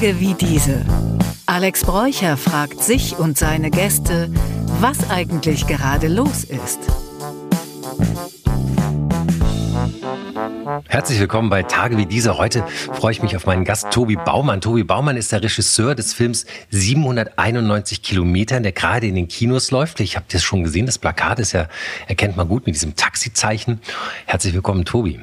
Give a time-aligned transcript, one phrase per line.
[0.00, 0.82] Tage wie diese.
[1.44, 4.30] Alex Bräucher fragt sich und seine Gäste,
[4.80, 6.78] was eigentlich gerade los ist.
[10.88, 12.38] Herzlich willkommen bei Tage wie diese.
[12.38, 12.64] Heute
[12.94, 14.62] freue ich mich auf meinen Gast Tobi Baumann.
[14.62, 20.00] Tobi Baumann ist der Regisseur des Films 791 Kilometer, der gerade in den Kinos läuft.
[20.00, 20.86] Ich habe das schon gesehen.
[20.86, 21.68] Das Plakat ist ja,
[22.08, 23.82] erkennt man gut mit diesem Taxizeichen.
[24.24, 25.20] Herzlich willkommen, Tobi.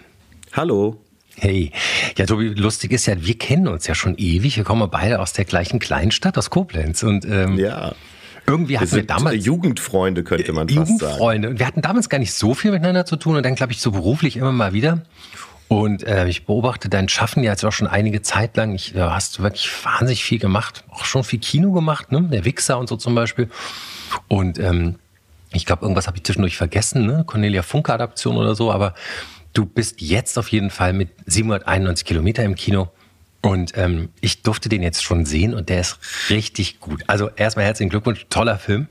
[0.53, 0.99] Hallo.
[1.39, 1.71] Hey,
[2.17, 4.57] ja, Tobi, lustig ist ja, wir kennen uns ja schon ewig.
[4.57, 7.03] Wir kommen beide aus der gleichen Kleinstadt, aus Koblenz.
[7.03, 7.93] Und ähm, ja.
[8.47, 10.99] Irgendwie hatten wir, wir damals Jugendfreunde könnte man fast sagen.
[10.99, 11.49] Jugendfreunde.
[11.49, 13.81] Und wir hatten damals gar nicht so viel miteinander zu tun und dann glaube ich
[13.81, 15.03] so beruflich immer mal wieder.
[15.67, 18.73] Und äh, ich beobachte dein Schaffen ja jetzt auch schon einige Zeit lang.
[18.73, 22.23] Ich, da hast du wirklich wahnsinnig viel gemacht, auch schon viel Kino gemacht, ne?
[22.31, 23.49] Der Wichser und so zum Beispiel.
[24.29, 24.95] Und ähm,
[25.51, 27.25] ich glaube, irgendwas habe ich zwischendurch vergessen, ne?
[27.27, 28.71] Cornelia Funke Adaption oder so.
[28.71, 28.95] Aber
[29.53, 32.89] Du bist jetzt auf jeden Fall mit 791 Kilometer im Kino.
[33.41, 37.03] Und ähm, ich durfte den jetzt schon sehen und der ist richtig gut.
[37.07, 38.87] Also erstmal herzlichen Glückwunsch, toller Film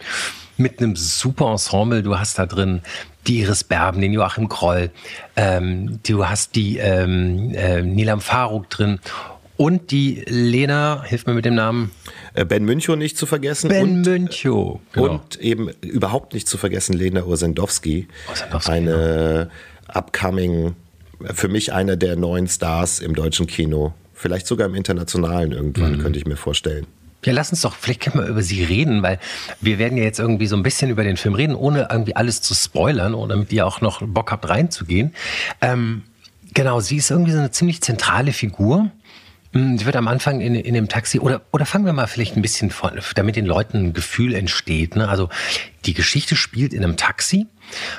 [0.57, 2.03] mit einem super Ensemble.
[2.03, 2.81] Du hast da drin
[3.27, 4.91] die Iris Berben, den Joachim Kroll,
[5.35, 9.01] ähm, du hast die ähm, äh, Nilam Faruk drin
[9.57, 11.91] und die Lena, hilf mir mit dem Namen.
[12.35, 13.69] Äh, ben Münchow nicht zu vergessen.
[13.69, 14.81] Ben und, Münchow.
[14.93, 15.09] Genau.
[15.09, 18.07] Und eben überhaupt nicht zu vergessen Lena Ursendowski.
[18.29, 19.51] Ursendowski eine ja
[19.97, 20.75] upcoming,
[21.35, 23.95] für mich einer der neuen Stars im deutschen Kino.
[24.13, 25.99] Vielleicht sogar im internationalen irgendwann, mhm.
[25.99, 26.87] könnte ich mir vorstellen.
[27.25, 29.19] Ja, lass uns doch, vielleicht können wir über sie reden, weil
[29.61, 32.41] wir werden ja jetzt irgendwie so ein bisschen über den Film reden, ohne irgendwie alles
[32.41, 35.13] zu spoilern oder damit ihr auch noch Bock habt reinzugehen.
[35.61, 36.03] Ähm,
[36.55, 38.93] genau, sie ist irgendwie so eine ziemlich zentrale Figur.
[39.53, 42.37] Hm, sie wird am Anfang in, in dem Taxi, oder, oder fangen wir mal vielleicht
[42.37, 44.95] ein bisschen von, damit den Leuten ein Gefühl entsteht.
[44.95, 45.09] Ne?
[45.09, 45.29] Also
[45.85, 47.47] die Geschichte spielt in einem Taxi.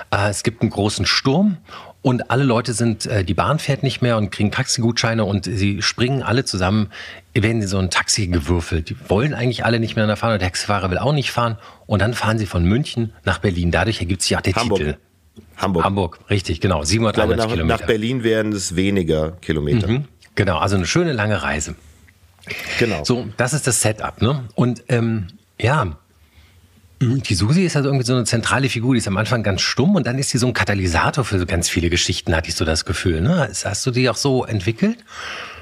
[0.10, 1.58] Äh, es gibt einen großen Sturm
[2.02, 5.82] und alle Leute sind, äh, die Bahn fährt nicht mehr und kriegen Taxigutscheine und sie
[5.82, 6.90] springen alle zusammen,
[7.34, 8.90] werden in so ein Taxi gewürfelt.
[8.90, 11.58] Die wollen eigentlich alle nicht mehr fahren und der Taxifahrer will auch nicht fahren.
[11.86, 13.72] Und dann fahren sie von München nach Berlin.
[13.72, 14.80] Dadurch ergibt sich auch der Hamburg.
[14.80, 14.98] Titel.
[15.58, 15.84] Hamburg.
[15.84, 16.84] Hamburg, richtig, genau.
[16.84, 17.80] 791 nach, Kilometer.
[17.80, 19.88] Nach Berlin wären es weniger Kilometer.
[19.88, 20.06] Mhm,
[20.36, 21.76] genau, also eine schöne lange Reise.
[22.80, 23.04] Genau.
[23.04, 24.46] So, das ist das Setup, ne?
[24.56, 25.28] Und ähm,
[25.60, 25.98] ja.
[27.00, 29.96] Die Susi ist also irgendwie so eine zentrale Figur, die ist am Anfang ganz stumm
[29.96, 32.86] und dann ist sie so ein Katalysator für ganz viele Geschichten, hatte ich so das
[32.86, 33.22] Gefühl.
[33.22, 33.50] Ne?
[33.64, 34.98] Hast du die auch so entwickelt?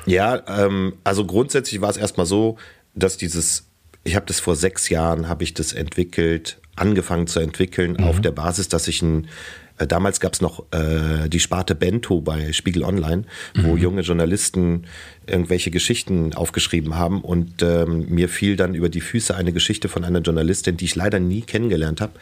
[0.05, 2.57] Ja, ähm, also grundsätzlich war es erstmal so,
[2.93, 3.67] dass dieses,
[4.05, 8.05] ich habe das vor sechs Jahren, habe ich das entwickelt, angefangen zu entwickeln, mhm.
[8.05, 9.27] auf der Basis, dass ich ein
[9.77, 13.23] damals gab es noch äh, die Sparte Bento bei Spiegel Online,
[13.55, 13.77] wo mhm.
[13.77, 14.85] junge Journalisten
[15.27, 20.03] irgendwelche Geschichten aufgeschrieben haben und ähm, mir fiel dann über die Füße eine Geschichte von
[20.03, 22.13] einer Journalistin, die ich leider nie kennengelernt habe,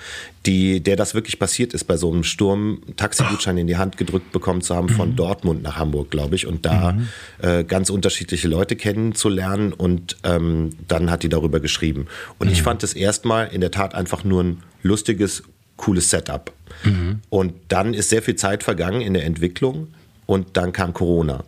[0.46, 4.32] die der das wirklich passiert ist bei so einem Sturm, Taxigutschein in die Hand gedrückt
[4.32, 5.16] bekommen zu haben von mhm.
[5.16, 7.08] Dortmund nach Hamburg, glaube ich, und da mhm.
[7.42, 12.08] äh, ganz unterschiedliche Leute kennenzulernen und ähm, dann hat die darüber geschrieben
[12.40, 12.64] und ich mhm.
[12.64, 15.44] fand es erstmal in der Tat einfach nur ein lustiges
[15.84, 16.54] cooles Setup.
[16.86, 17.20] Mhm.
[17.30, 19.90] Und dann ist sehr viel Zeit vergangen in der Entwicklung
[20.26, 21.44] und dann kam Corona.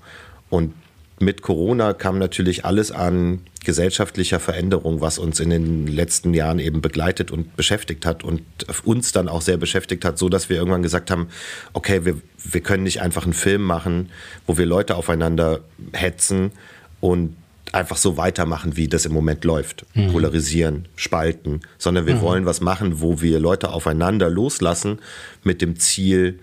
[0.49, 0.73] Und
[1.19, 6.81] mit Corona kam natürlich alles an gesellschaftlicher Veränderung, was uns in den letzten Jahren eben
[6.81, 8.41] begleitet und beschäftigt hat und
[8.83, 11.29] uns dann auch sehr beschäftigt hat, so dass wir irgendwann gesagt haben,
[11.71, 14.09] okay, wir, wir können nicht einfach einen Film machen,
[14.45, 15.61] wo wir Leute aufeinander
[15.93, 16.51] hetzen
[16.99, 17.37] und
[17.71, 19.85] einfach so weitermachen, wie das im Moment läuft.
[19.95, 20.11] Mhm.
[20.11, 22.21] Polarisieren, spalten, sondern wir mhm.
[22.21, 24.99] wollen was machen, wo wir Leute aufeinander loslassen
[25.43, 26.39] mit dem Ziel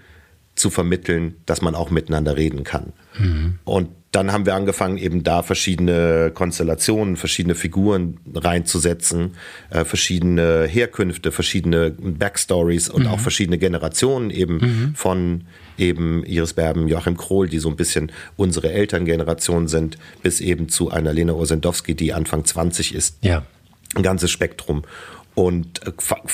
[0.54, 2.92] zu vermitteln, dass man auch miteinander reden kann.
[3.18, 3.58] Mhm.
[3.64, 9.32] Und dann haben wir angefangen, eben da verschiedene Konstellationen, verschiedene Figuren reinzusetzen,
[9.70, 13.08] äh, verschiedene Herkünfte, verschiedene Backstories und mhm.
[13.08, 14.94] auch verschiedene Generationen eben mhm.
[14.94, 15.44] von
[15.78, 20.90] eben Iris Berben, Joachim Krohl, die so ein bisschen unsere Elterngeneration sind, bis eben zu
[20.90, 23.16] einer Lena Osendowski, die Anfang 20 ist.
[23.22, 23.46] Ja.
[23.94, 24.82] Ein ganzes Spektrum
[25.34, 25.80] und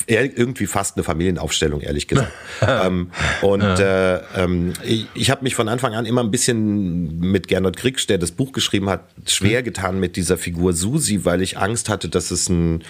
[0.06, 2.32] äh, irgendwie fast eine Familienaufstellung, ehrlich gesagt.
[2.66, 3.10] ähm,
[3.42, 4.16] und ja.
[4.16, 8.06] äh, ähm, ich, ich habe mich von Anfang an immer ein bisschen mit Gernot Kriegsch,
[8.09, 12.09] der das Buch geschrieben hat, schwer getan mit dieser Figur Susi, weil ich Angst hatte,
[12.09, 12.83] dass es ein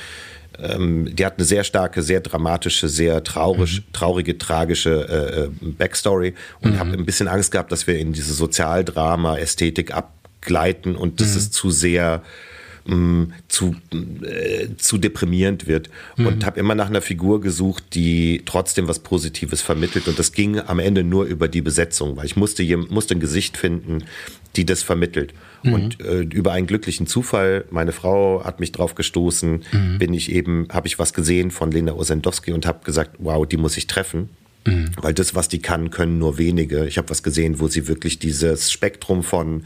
[0.61, 3.93] ähm, die hat eine sehr starke, sehr dramatische, sehr traurig, mhm.
[3.93, 6.79] traurige, tragische äh, äh Backstory und mhm.
[6.79, 11.39] habe ein bisschen Angst gehabt, dass wir in diese Sozialdrama-Ästhetik abgleiten und das mhm.
[11.39, 12.23] ist zu sehr
[12.89, 13.77] mh, zu,
[14.23, 15.91] äh, zu deprimierend wird.
[16.17, 16.27] Mhm.
[16.27, 20.09] Und habe immer nach einer Figur gesucht, die trotzdem was Positives vermittelt.
[20.09, 23.57] Und das ging am Ende nur über die Besetzung, weil ich musste, musste ein Gesicht
[23.57, 24.05] finden,
[24.57, 25.35] die das vermittelt.
[25.63, 25.73] Mhm.
[25.73, 29.99] Und äh, über einen glücklichen Zufall, meine Frau hat mich drauf gestoßen, mhm.
[29.99, 33.57] bin ich eben, habe ich was gesehen von Lena Osendowski und habe gesagt, wow, die
[33.57, 34.31] muss ich treffen.
[34.67, 34.91] Mhm.
[34.97, 36.87] Weil das, was die kann, können nur wenige.
[36.87, 39.65] Ich habe was gesehen, wo sie wirklich dieses Spektrum von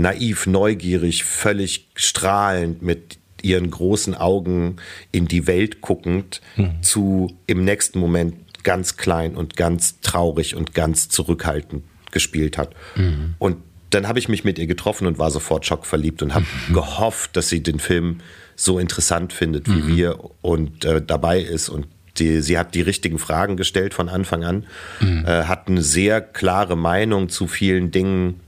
[0.00, 4.76] naiv, neugierig, völlig strahlend mit ihren großen Augen
[5.12, 6.82] in die Welt guckend mhm.
[6.82, 12.74] zu im nächsten Moment ganz klein und ganz traurig und ganz zurückhaltend gespielt hat.
[12.96, 13.34] Mhm.
[13.38, 13.56] Und
[13.90, 16.74] dann habe ich mich mit ihr getroffen und war sofort schockverliebt und habe mhm.
[16.74, 18.18] gehofft, dass sie den Film
[18.56, 19.96] so interessant findet wie mhm.
[19.96, 21.86] wir und äh, dabei ist und
[22.18, 24.66] die, sie hat die richtigen Fragen gestellt von Anfang an,
[25.00, 25.24] mhm.
[25.26, 28.40] äh, hat eine sehr klare Meinung zu vielen Dingen,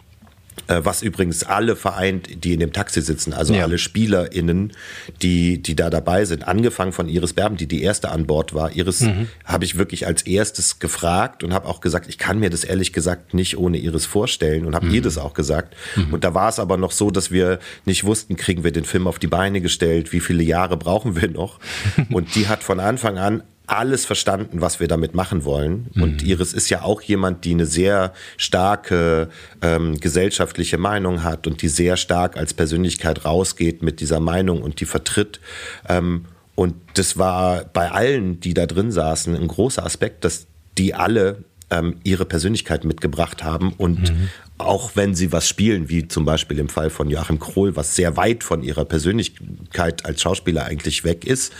[0.68, 3.62] was übrigens alle vereint, die in dem Taxi sitzen, also ja.
[3.62, 4.72] alle SpielerInnen,
[5.20, 6.46] die, die da dabei sind.
[6.46, 8.72] Angefangen von Iris Berben, die die erste an Bord war.
[8.72, 9.28] Iris mhm.
[9.44, 12.92] habe ich wirklich als erstes gefragt und habe auch gesagt, ich kann mir das ehrlich
[12.92, 14.94] gesagt nicht ohne Iris vorstellen und habe mhm.
[14.94, 15.74] ihr das auch gesagt.
[15.96, 16.14] Mhm.
[16.14, 19.06] Und da war es aber noch so, dass wir nicht wussten, kriegen wir den Film
[19.06, 21.58] auf die Beine gestellt, wie viele Jahre brauchen wir noch.
[22.10, 23.42] und die hat von Anfang an
[23.76, 25.88] alles verstanden, was wir damit machen wollen.
[25.94, 26.02] Mhm.
[26.02, 29.28] Und Iris ist ja auch jemand, die eine sehr starke
[29.60, 34.80] ähm, gesellschaftliche Meinung hat und die sehr stark als Persönlichkeit rausgeht mit dieser Meinung und
[34.80, 35.40] die vertritt.
[35.88, 40.46] Ähm, und das war bei allen, die da drin saßen, ein großer Aspekt, dass
[40.78, 44.28] die alle ähm, ihre Persönlichkeit mitgebracht haben und mhm
[44.62, 48.16] auch wenn sie was spielen, wie zum Beispiel im Fall von Joachim Krohl, was sehr
[48.16, 51.52] weit von ihrer Persönlichkeit als Schauspieler eigentlich weg ist,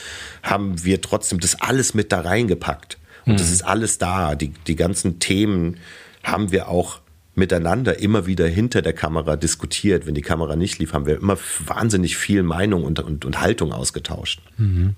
[0.42, 2.98] haben wir trotzdem das alles mit da reingepackt.
[3.26, 3.36] Und mhm.
[3.38, 4.34] das ist alles da.
[4.34, 5.78] Die, die ganzen Themen
[6.22, 7.00] haben wir auch
[7.34, 10.06] miteinander immer wieder hinter der Kamera diskutiert.
[10.06, 13.72] Wenn die Kamera nicht lief, haben wir immer wahnsinnig viel Meinung und, und, und Haltung
[13.72, 14.42] ausgetauscht.
[14.58, 14.94] Mhm.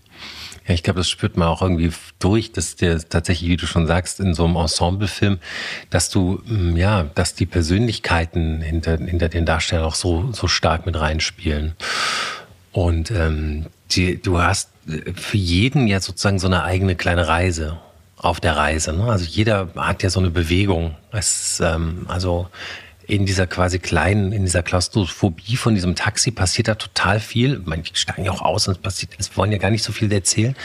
[0.67, 3.87] Ja, ich glaube, das spürt man auch irgendwie durch, dass der tatsächlich, wie du schon
[3.87, 5.39] sagst, in so einem Ensemblefilm,
[5.91, 10.87] dass du, mm, ja, dass die Persönlichkeiten hinter, hinter den Darstellern auch so, so stark
[10.87, 11.75] mit reinspielen.
[12.73, 17.79] Und ähm, die, du hast äh, für jeden ja sozusagen so eine eigene kleine Reise
[18.17, 18.95] auf der Reise.
[18.95, 19.05] Ne?
[19.05, 20.95] Also jeder hat ja so eine Bewegung.
[21.13, 22.49] Es, ähm, also
[23.07, 27.61] in dieser quasi kleinen, in dieser Klaustrophobie von diesem Taxi passiert da total viel.
[27.65, 30.13] Manche steigen ja auch aus und es passiert, es wollen ja gar nicht so viel
[30.13, 30.57] erzählen.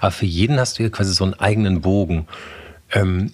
[0.00, 2.26] Aber für jeden hast du ja quasi so einen eigenen Bogen.
[2.92, 3.32] Ähm,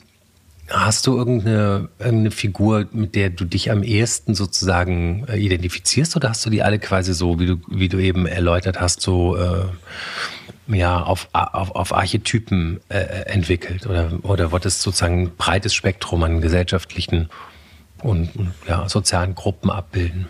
[0.68, 6.30] hast du irgendeine, irgendeine Figur, mit der du dich am ehesten sozusagen äh, identifizierst oder
[6.30, 9.64] hast du die alle quasi so, wie du, wie du eben erläutert hast, so äh,
[10.68, 13.86] ja, auf, auf, auf Archetypen äh, entwickelt?
[13.86, 17.28] Oder, oder wird es sozusagen ein breites Spektrum an gesellschaftlichen
[18.04, 18.28] und
[18.68, 20.26] ja, sozialen Gruppen abbilden.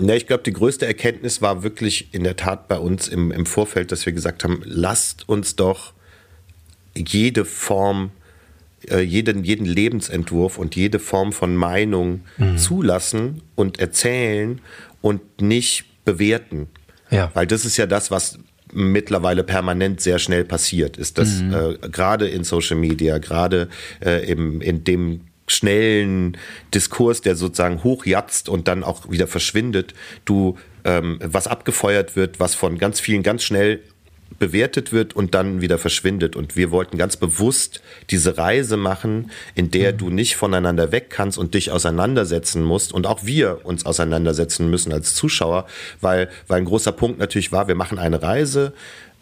[0.00, 3.46] Ja, ich glaube, die größte Erkenntnis war wirklich in der Tat bei uns im, im
[3.46, 5.92] Vorfeld, dass wir gesagt haben, lasst uns doch
[6.96, 8.10] jede Form,
[8.88, 12.56] äh, jeden, jeden Lebensentwurf und jede Form von Meinung mhm.
[12.56, 14.60] zulassen und erzählen
[15.00, 16.68] und nicht bewerten.
[17.10, 17.32] Ja.
[17.34, 18.38] Weil das ist ja das, was
[18.72, 21.54] mittlerweile permanent sehr schnell passiert, ist dass mhm.
[21.54, 23.68] äh, gerade in Social Media, gerade
[24.04, 26.36] äh, im, in dem schnellen
[26.74, 32.54] Diskurs, der sozusagen hochjatzt und dann auch wieder verschwindet, du ähm, was abgefeuert wird, was
[32.54, 33.80] von ganz vielen ganz schnell
[34.38, 36.36] bewertet wird und dann wieder verschwindet.
[36.36, 41.38] Und wir wollten ganz bewusst diese Reise machen, in der du nicht voneinander weg kannst
[41.38, 45.66] und dich auseinandersetzen musst und auch wir uns auseinandersetzen müssen als Zuschauer,
[46.00, 48.72] weil, weil ein großer Punkt natürlich war, wir machen eine Reise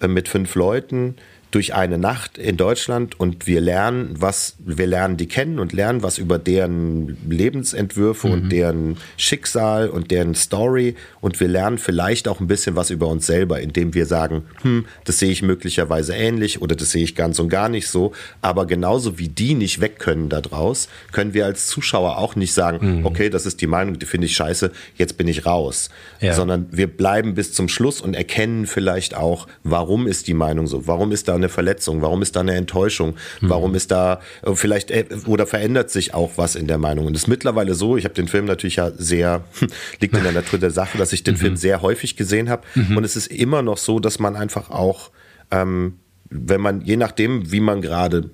[0.00, 1.16] äh, mit fünf Leuten,
[1.50, 6.02] durch eine Nacht in Deutschland und wir lernen, was, wir lernen die kennen und lernen
[6.02, 8.32] was über deren Lebensentwürfe mhm.
[8.32, 13.06] und deren Schicksal und deren Story und wir lernen vielleicht auch ein bisschen was über
[13.06, 17.14] uns selber, indem wir sagen, hm, das sehe ich möglicherweise ähnlich oder das sehe ich
[17.14, 18.12] ganz und gar nicht so,
[18.42, 22.54] aber genauso wie die nicht weg können da draus, können wir als Zuschauer auch nicht
[22.54, 23.06] sagen, mhm.
[23.06, 26.34] okay, das ist die Meinung, die finde ich scheiße, jetzt bin ich raus, ja.
[26.34, 30.86] sondern wir bleiben bis zum Schluss und erkennen vielleicht auch, warum ist die Meinung so,
[30.88, 32.02] warum ist da eine Verletzung?
[32.02, 33.16] Warum ist da eine Enttäuschung?
[33.40, 33.50] Mhm.
[33.50, 37.06] Warum ist da äh, vielleicht äh, oder verändert sich auch was in der Meinung?
[37.06, 39.44] Und es ist mittlerweile so, ich habe den Film natürlich ja sehr,
[40.00, 41.38] liegt in der Natur der Sache, dass ich den mhm.
[41.38, 42.62] Film sehr häufig gesehen habe.
[42.74, 42.96] Mhm.
[42.96, 45.10] Und es ist immer noch so, dass man einfach auch,
[45.50, 48.30] ähm, wenn man, je nachdem, wie man gerade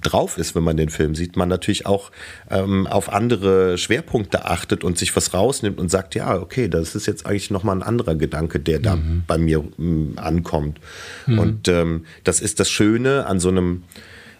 [0.00, 2.10] drauf ist, wenn man den Film sieht, man natürlich auch
[2.50, 7.06] ähm, auf andere Schwerpunkte achtet und sich was rausnimmt und sagt, ja, okay, das ist
[7.06, 9.24] jetzt eigentlich nochmal ein anderer Gedanke, der da mhm.
[9.26, 10.80] bei mir m, ankommt.
[11.26, 11.38] Mhm.
[11.38, 13.84] Und ähm, das ist das Schöne an so einem,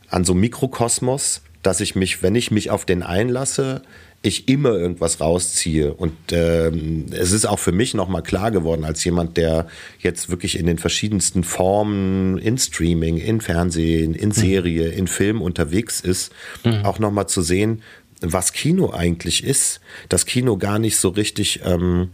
[0.09, 3.83] an so einem Mikrokosmos, dass ich mich, wenn ich mich auf den einlasse,
[4.25, 5.93] ich immer irgendwas rausziehe.
[5.93, 9.66] Und ähm, es ist auch für mich nochmal klar geworden, als jemand, der
[9.99, 14.33] jetzt wirklich in den verschiedensten Formen, in Streaming, in Fernsehen, in mhm.
[14.33, 14.99] Serie, mhm.
[14.99, 16.33] in Film unterwegs ist,
[16.64, 16.85] mhm.
[16.87, 17.83] auch nochmal zu sehen,
[18.21, 19.81] was Kino eigentlich ist.
[20.09, 22.09] Dass Kino gar nicht so richtig, ähm,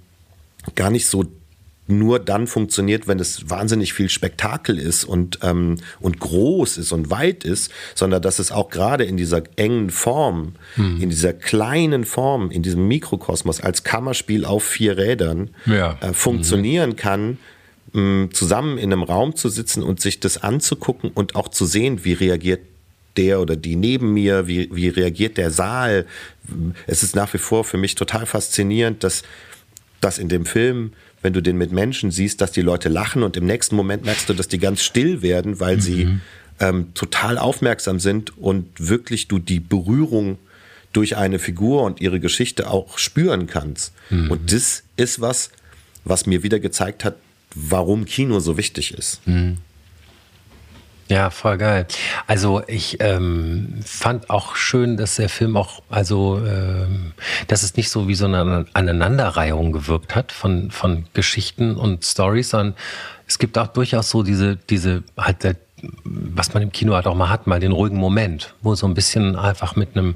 [0.74, 1.24] gar nicht so
[1.90, 7.10] nur dann funktioniert, wenn es wahnsinnig viel Spektakel ist und, ähm, und groß ist und
[7.10, 11.00] weit ist, sondern dass es auch gerade in dieser engen Form, hm.
[11.00, 15.98] in dieser kleinen Form, in diesem Mikrokosmos als Kammerspiel auf vier Rädern ja.
[16.00, 16.96] äh, funktionieren mhm.
[16.96, 17.38] kann,
[17.92, 22.12] zusammen in einem Raum zu sitzen und sich das anzugucken und auch zu sehen, wie
[22.12, 22.60] reagiert
[23.16, 26.06] der oder die neben mir, wie, wie reagiert der Saal.
[26.86, 29.22] Es ist nach wie vor für mich total faszinierend, dass,
[30.00, 30.92] dass in dem Film,
[31.22, 34.28] wenn du den mit Menschen siehst, dass die Leute lachen und im nächsten Moment merkst
[34.28, 35.80] du, dass die ganz still werden, weil mhm.
[35.80, 36.08] sie
[36.60, 40.38] ähm, total aufmerksam sind und wirklich du die Berührung
[40.92, 43.92] durch eine Figur und ihre Geschichte auch spüren kannst.
[44.10, 44.30] Mhm.
[44.30, 45.50] Und das ist was,
[46.04, 47.16] was mir wieder gezeigt hat,
[47.54, 49.26] warum Kino so wichtig ist.
[49.26, 49.58] Mhm.
[51.10, 51.88] Ja, voll geil.
[52.28, 57.14] Also ich ähm, fand auch schön, dass der Film auch, also ähm,
[57.48, 62.50] dass es nicht so wie so eine Aneinanderreihung gewirkt hat von, von Geschichten und Stories,
[62.50, 62.76] sondern
[63.26, 65.56] es gibt auch durchaus so diese, diese halt der,
[66.04, 68.94] was man im Kino halt auch mal hat, mal den ruhigen Moment, wo so ein
[68.94, 70.14] bisschen einfach mit einem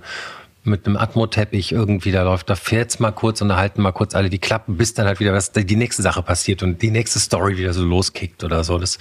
[0.64, 4.14] mit einem Atmo-Teppich irgendwie, da läuft, da fährt's mal kurz und da halten mal kurz
[4.14, 7.18] alle die Klappen, bis dann halt wieder was, die nächste Sache passiert und die nächste
[7.18, 8.78] Story wieder so loskickt oder so.
[8.78, 8.98] Das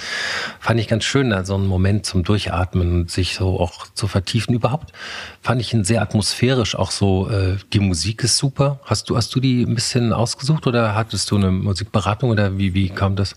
[0.59, 4.07] fand ich ganz schön, da so einen Moment zum Durchatmen und sich so auch zu
[4.07, 4.53] vertiefen.
[4.53, 4.91] Überhaupt
[5.41, 8.79] fand ich ihn sehr atmosphärisch, auch so, äh, die Musik ist super.
[8.83, 12.73] Hast du, hast du die ein bisschen ausgesucht oder hattest du eine Musikberatung oder wie,
[12.73, 13.35] wie kam das?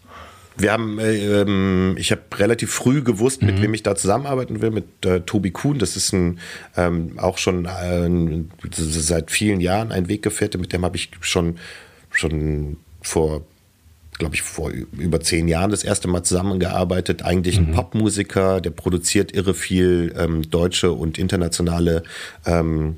[0.58, 3.62] Wir haben, äh, ähm, ich habe relativ früh gewusst, mit mhm.
[3.62, 5.78] wem ich da zusammenarbeiten will, mit äh, Tobi Kuhn.
[5.78, 6.38] Das ist ein,
[6.76, 11.58] ähm, auch schon äh, seit vielen Jahren ein Weggefährte, mit dem habe ich schon,
[12.10, 13.44] schon vor
[14.18, 17.22] glaube ich, vor über zehn Jahren das erste Mal zusammengearbeitet.
[17.22, 17.72] Eigentlich ein mhm.
[17.72, 22.02] Popmusiker, der produziert irre viel ähm, deutsche und internationale
[22.46, 22.96] ähm,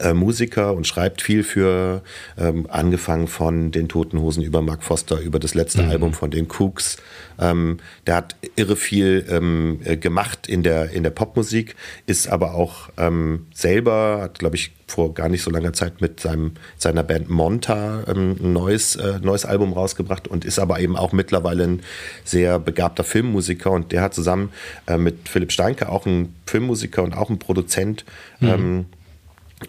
[0.00, 2.02] äh, Musiker und schreibt viel für,
[2.38, 5.90] ähm, angefangen von den Toten Hosen über Mark Foster, über das letzte mhm.
[5.90, 6.96] Album von den Cooks.
[7.38, 12.54] Ähm, der hat irre viel ähm, äh, gemacht in der, in der Popmusik, ist aber
[12.54, 17.02] auch ähm, selber, hat glaube ich vor gar nicht so langer Zeit mit seinem, seiner
[17.02, 21.64] Band Monta ähm, ein neues, äh, neues Album rausgebracht und ist aber eben auch mittlerweile
[21.64, 21.80] ein
[22.24, 24.50] sehr begabter Filmmusiker und der hat zusammen
[24.86, 28.04] äh, mit Philipp Steinke auch ein Filmmusiker und auch ein Produzent
[28.40, 28.86] mhm ähm,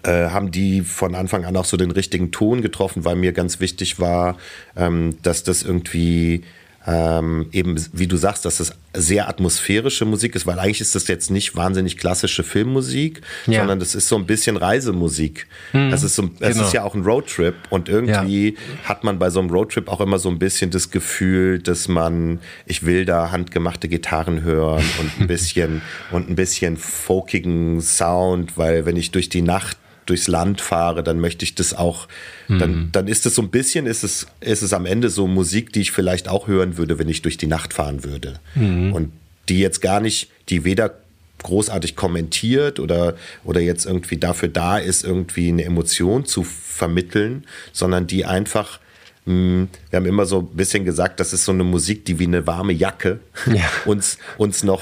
[0.04, 3.60] äh, haben die von Anfang an auch so den richtigen Ton getroffen, weil mir ganz
[3.60, 4.38] wichtig war,
[4.76, 6.44] ähm, dass das irgendwie
[6.86, 11.08] ähm, eben, wie du sagst, dass das sehr atmosphärische Musik ist, weil eigentlich ist das
[11.08, 13.60] jetzt nicht wahnsinnig klassische Filmmusik, ja.
[13.60, 15.48] sondern das ist so ein bisschen Reisemusik.
[15.72, 16.68] Hm, das ist so, es genau.
[16.68, 18.90] ist ja auch ein Roadtrip und irgendwie ja.
[18.90, 22.40] hat man bei so einem Roadtrip auch immer so ein bisschen das Gefühl, dass man,
[22.66, 25.82] ich will da handgemachte Gitarren hören und ein bisschen
[26.12, 31.20] und ein bisschen folkigen Sound, weil wenn ich durch die Nacht durchs Land fahre, dann
[31.20, 32.08] möchte ich das auch,
[32.48, 32.60] mhm.
[32.60, 35.74] dann, dann ist es so ein bisschen, ist es, ist es am Ende so Musik,
[35.74, 38.40] die ich vielleicht auch hören würde, wenn ich durch die Nacht fahren würde.
[38.56, 38.94] Mhm.
[38.94, 39.12] Und
[39.50, 40.96] die jetzt gar nicht, die weder
[41.42, 48.08] großartig kommentiert oder, oder jetzt irgendwie dafür da ist, irgendwie eine Emotion zu vermitteln, sondern
[48.08, 48.80] die einfach
[49.26, 52.26] hm, wir haben immer so ein bisschen gesagt, das ist so eine Musik, die wie
[52.26, 53.64] eine warme Jacke ja.
[53.86, 54.82] uns, uns noch,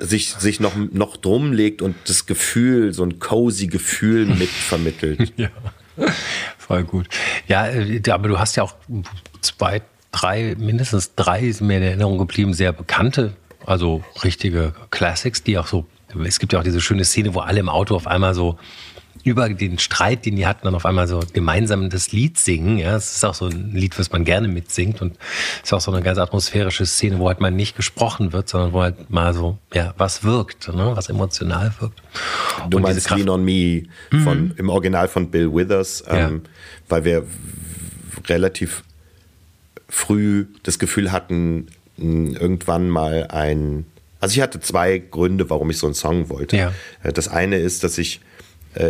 [0.00, 5.32] sich, sich noch, noch drum legt und das Gefühl, so ein cozy Gefühl mit vermittelt.
[5.36, 5.48] Ja,
[6.58, 7.08] voll gut.
[7.46, 8.74] Ja, äh, aber du hast ja auch
[9.40, 9.80] zwei,
[10.12, 15.66] drei, mindestens drei sind mir in Erinnerung geblieben, sehr bekannte, also richtige Classics, die auch
[15.66, 15.86] so,
[16.24, 18.58] es gibt ja auch diese schöne Szene, wo alle im Auto auf einmal so
[19.28, 22.78] über den Streit, den die hatten, dann auf einmal so gemeinsam das Lied singen.
[22.78, 25.16] Ja, es ist auch so ein Lied, was man gerne mitsingt und
[25.62, 28.82] ist auch so eine ganz atmosphärische Szene, wo halt mal nicht gesprochen wird, sondern wo
[28.82, 30.92] halt mal so, ja, was wirkt, ne?
[30.94, 32.02] was emotional wirkt.
[32.70, 33.84] Du und meinst Lean on Me
[34.24, 34.54] von, mhm.
[34.56, 36.50] im Original von Bill Withers, ähm, ja.
[36.88, 37.26] weil wir
[38.26, 38.82] relativ
[39.88, 43.86] früh das Gefühl hatten, irgendwann mal ein
[44.20, 46.56] also ich hatte zwei Gründe, warum ich so einen Song wollte.
[46.56, 46.72] Ja.
[47.02, 48.20] Äh, das eine ist, dass ich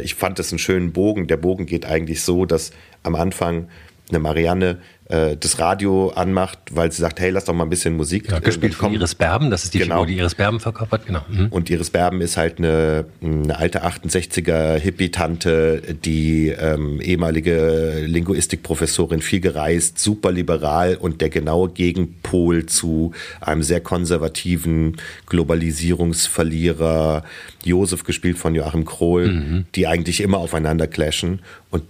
[0.03, 1.27] ich fand das einen schönen Bogen.
[1.27, 3.69] Der Bogen geht eigentlich so, dass am Anfang
[4.11, 7.97] eine Marianne äh, das Radio anmacht, weil sie sagt, hey, lass doch mal ein bisschen
[7.97, 8.31] Musik.
[8.31, 10.03] Ja, gespielt von Iris Berben, das ist die genau.
[10.03, 11.23] Figur, die Iris Berben verkörpert, genau.
[11.29, 11.47] Mhm.
[11.49, 19.41] Und Iris Berben ist halt eine, eine alte 68er Hippie-Tante, die ähm, ehemalige Linguistikprofessorin, viel
[19.41, 27.25] gereist, super liberal und der genaue Gegenpol zu einem sehr konservativen Globalisierungsverlierer,
[27.65, 29.65] Josef gespielt von Joachim Krohl, mhm.
[29.75, 31.41] die eigentlich immer aufeinander clashen.
[31.71, 31.83] Und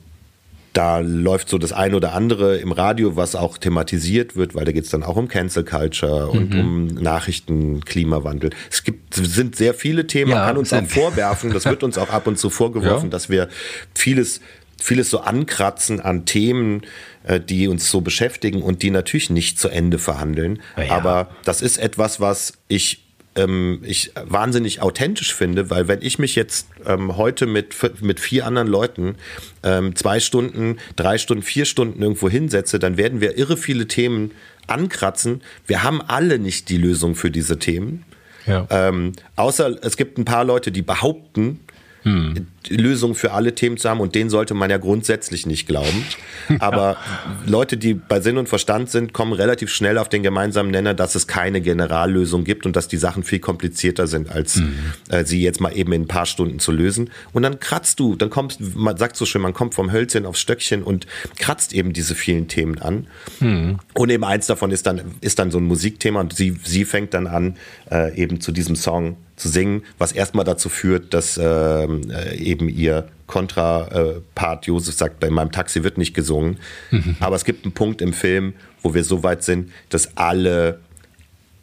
[0.73, 4.73] da läuft so das ein oder andere im Radio, was auch thematisiert wird, weil da
[4.73, 6.61] geht es dann auch um Cancel Culture und mhm.
[6.61, 8.51] um Nachrichten, Klimawandel.
[8.71, 12.11] Es gibt, sind sehr viele Themen, man kann uns auch vorwerfen, das wird uns auch
[12.11, 13.11] ab und zu vorgeworfen, ja.
[13.11, 13.49] dass wir
[13.95, 14.41] vieles
[14.81, 16.83] vieles so ankratzen an Themen,
[17.25, 20.61] äh, die uns so beschäftigen und die natürlich nicht zu Ende verhandeln.
[20.77, 20.97] Ja.
[20.97, 23.08] Aber das ist etwas, was ich
[23.39, 28.47] ähm, ich wahnsinnig authentisch finde, weil wenn ich mich jetzt ähm, heute mit, mit vier
[28.47, 29.15] anderen Leuten
[29.63, 34.33] ähm, zwei Stunden, drei Stunden, vier Stunden irgendwo hinsetze, dann werden wir irre viele Themen
[34.67, 35.43] ankratzen.
[35.67, 38.05] Wir haben alle nicht die Lösung für diese Themen.
[38.47, 38.67] Ja.
[38.71, 41.61] Ähm, außer es gibt ein paar Leute, die behaupten,
[42.09, 42.47] hm.
[42.69, 46.05] Lösung für alle Themen zu haben und denen sollte man ja grundsätzlich nicht glauben.
[46.59, 46.99] Aber ja.
[47.47, 51.15] Leute, die bei Sinn und Verstand sind, kommen relativ schnell auf den gemeinsamen Nenner, dass
[51.15, 54.75] es keine Generallösung gibt und dass die Sachen viel komplizierter sind, als hm.
[55.09, 57.11] äh, sie jetzt mal eben in ein paar Stunden zu lösen.
[57.33, 60.41] Und dann kratzt du, dann kommst, man sagt so schön, man kommt vom Hölzchen aufs
[60.41, 61.07] Stöckchen und
[61.39, 63.07] kratzt eben diese vielen Themen an.
[63.39, 63.79] Hm.
[63.95, 67.15] Und eben eins davon ist dann, ist dann so ein Musikthema und sie, sie fängt
[67.15, 67.57] dann an,
[67.91, 72.69] äh, eben zu diesem Song zu singen, was erstmal dazu führt, dass ähm, äh, eben
[72.69, 76.59] ihr Kontrapart Josef sagt, bei meinem Taxi wird nicht gesungen.
[76.91, 77.17] Mhm.
[77.21, 80.81] Aber es gibt einen Punkt im Film, wo wir so weit sind, dass alle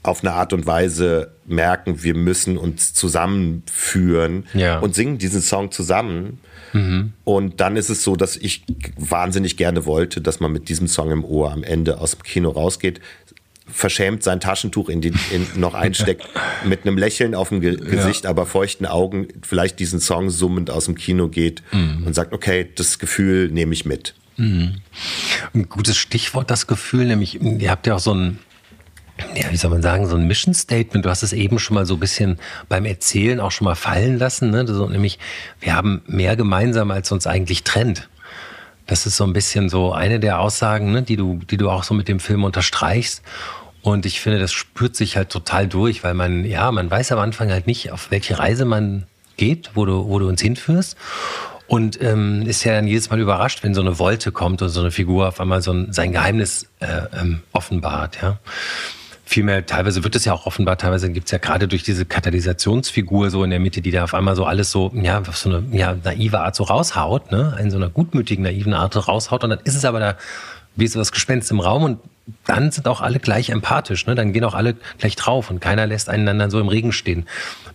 [0.03, 4.77] auf eine Art und Weise merken, wir müssen uns zusammenführen ja.
[4.79, 6.39] und singen diesen Song zusammen.
[6.73, 7.13] Mhm.
[7.23, 8.63] Und dann ist es so, dass ich
[8.97, 12.49] wahnsinnig gerne wollte, dass man mit diesem Song im Ohr am Ende aus dem Kino
[12.49, 13.01] rausgeht
[13.65, 16.27] verschämt sein Taschentuch in die, in, noch einsteckt,
[16.65, 18.29] mit einem Lächeln auf dem Ge Gesicht, ja.
[18.29, 22.03] aber feuchten Augen, vielleicht diesen Song summend aus dem Kino geht mhm.
[22.05, 24.13] und sagt, okay, das Gefühl nehme ich mit.
[24.37, 24.81] Mhm.
[25.53, 28.39] Ein gutes Stichwort, das Gefühl, nämlich, ihr habt ja auch so ein,
[29.35, 31.05] ja, wie soll man sagen, so ein Mission Statement.
[31.05, 34.17] Du hast es eben schon mal so ein bisschen beim Erzählen auch schon mal fallen
[34.17, 34.67] lassen, ne?
[34.67, 35.19] So, nämlich,
[35.61, 38.09] wir haben mehr gemeinsam, als uns eigentlich trennt.
[38.87, 41.83] Das ist so ein bisschen so eine der Aussagen, ne, die du, die du auch
[41.83, 43.21] so mit dem Film unterstreichst.
[43.81, 47.19] Und ich finde, das spürt sich halt total durch, weil man, ja, man weiß am
[47.19, 49.05] Anfang halt nicht, auf welche Reise man
[49.37, 50.97] geht, wo du, wo du uns hinführst.
[51.67, 54.81] Und ähm, ist ja dann jedes Mal überrascht, wenn so eine Wolte kommt und so
[54.81, 58.39] eine Figur auf einmal so ein, sein Geheimnis äh, ähm, offenbart, ja
[59.25, 63.29] vielmehr, teilweise wird es ja auch offenbar, teilweise gibt es ja gerade durch diese Katalysationsfigur
[63.29, 65.63] so in der Mitte, die da auf einmal so alles so, ja, auf so eine
[65.75, 67.57] ja, naive Art so raushaut, ne?
[67.59, 69.43] In so einer gutmütigen, naiven Art raushaut.
[69.43, 70.15] Und dann ist es aber da
[70.75, 71.99] wie so das Gespenst im Raum und
[72.45, 74.15] dann sind auch alle gleich empathisch, ne?
[74.15, 77.25] Dann gehen auch alle gleich drauf und keiner lässt einander so im Regen stehen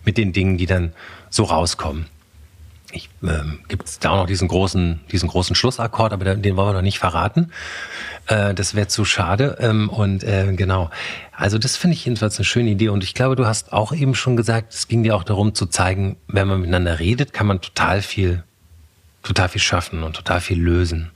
[0.05, 0.93] mit den Dingen, die dann
[1.29, 2.05] so rauskommen.
[2.91, 6.69] Ich, ähm, gibt es da auch noch diesen großen, diesen großen Schlussakkord, aber den wollen
[6.69, 7.51] wir noch nicht verraten.
[8.27, 9.57] Äh, das wäre zu schade.
[9.59, 10.89] Ähm, und äh, genau.
[11.31, 12.89] Also das finde ich jedenfalls eine schöne Idee.
[12.89, 15.65] Und ich glaube, du hast auch eben schon gesagt, es ging dir auch darum zu
[15.65, 18.43] zeigen, wenn man miteinander redet, kann man total viel,
[19.23, 21.11] total viel schaffen und total viel lösen.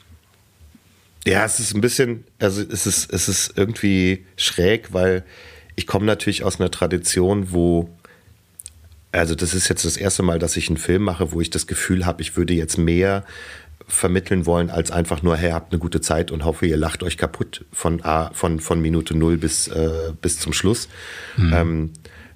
[1.28, 5.24] Ja, es ist ein bisschen, also es ist, es ist irgendwie schräg, weil
[5.76, 7.90] ich komme natürlich aus einer Tradition, wo
[9.20, 11.68] also das ist jetzt das erste Mal, dass ich einen Film mache, wo ich das
[11.68, 13.24] Gefühl habe, ich würde jetzt mehr
[13.88, 17.18] vermitteln wollen, als einfach nur, hey, habt eine gute Zeit und hoffe, ihr lacht euch
[17.18, 18.02] kaputt von,
[18.34, 20.90] von, von Minute null bis, äh, bis zum Schluss.
[21.38, 21.54] Mhm.
[21.54, 21.90] Ähm,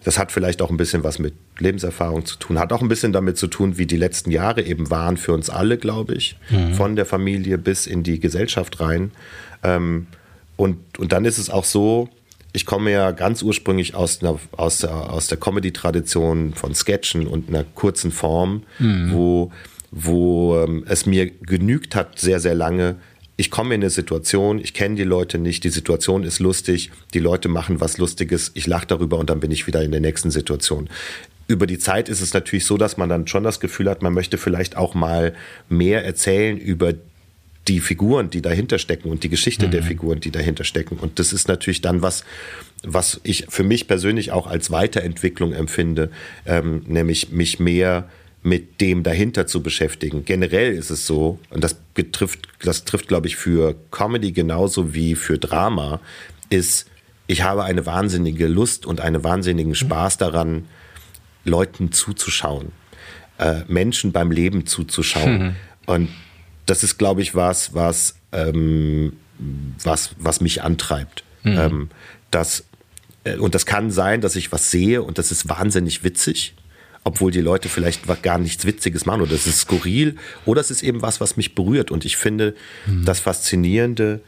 [0.04, 3.12] das hat vielleicht auch ein bisschen was mit Lebenserfahrung zu tun, hat auch ein bisschen
[3.12, 6.74] damit zu tun, wie die letzten Jahre eben waren für uns alle, glaube ich, mhm.
[6.74, 9.12] von der Familie bis in die Gesellschaft rein.
[9.64, 10.08] Ähm,
[10.56, 12.10] und, und dann ist es auch so,
[12.52, 17.50] ich komme ja ganz ursprünglich aus, einer, aus der, aus der Comedy-Tradition von Sketchen und
[17.50, 19.12] einer kurzen Form, mhm.
[19.12, 19.52] wo
[19.92, 22.98] wo ähm, es mir genügt hat, sehr, sehr lange.
[23.38, 27.20] Ich komme in eine Situation, ich kenne die Leute nicht, die Situation ist lustig, die
[27.20, 30.30] Leute machen was Lustiges, ich lache darüber und dann bin ich wieder in der nächsten
[30.30, 30.90] Situation.
[31.48, 34.14] Über die Zeit ist es natürlich so, dass man dann schon das Gefühl hat, man
[34.14, 35.34] möchte vielleicht auch mal
[35.68, 36.94] mehr erzählen über
[37.68, 39.72] die Figuren, die dahinter stecken und die Geschichte mhm.
[39.72, 40.98] der Figuren, die dahinter stecken.
[40.98, 42.24] Und das ist natürlich dann was,
[42.84, 46.10] was ich für mich persönlich auch als Weiterentwicklung empfinde,
[46.46, 48.10] ähm, nämlich mich mehr
[48.42, 50.24] mit dem dahinter zu beschäftigen.
[50.24, 55.16] Generell ist es so, und das betrifft, das trifft, glaube ich, für Comedy genauso wie
[55.16, 56.00] für Drama,
[56.50, 56.88] ist,
[57.28, 60.66] ich habe eine wahnsinnige Lust und einen wahnsinnigen Spaß daran,
[61.44, 62.72] Leuten zuzuschauen,
[63.38, 65.40] äh, Menschen beim Leben zuzuschauen.
[65.40, 65.56] Mhm.
[65.86, 66.10] Und
[66.70, 69.14] das ist, glaube ich, was, was, ähm,
[69.84, 71.24] was, was mich antreibt.
[71.44, 71.58] Mhm.
[71.58, 71.90] Ähm,
[72.32, 72.66] das,
[73.24, 76.56] äh, und das kann sein, dass ich was sehe und das ist wahnsinnig witzig
[77.04, 80.84] obwohl die Leute vielleicht gar nichts Witziges machen oder es ist skurril oder es ist
[80.84, 81.92] eben was, was mich berührt.
[81.92, 82.56] Und ich finde
[82.86, 83.06] mhm.
[83.06, 84.22] das Faszinierende,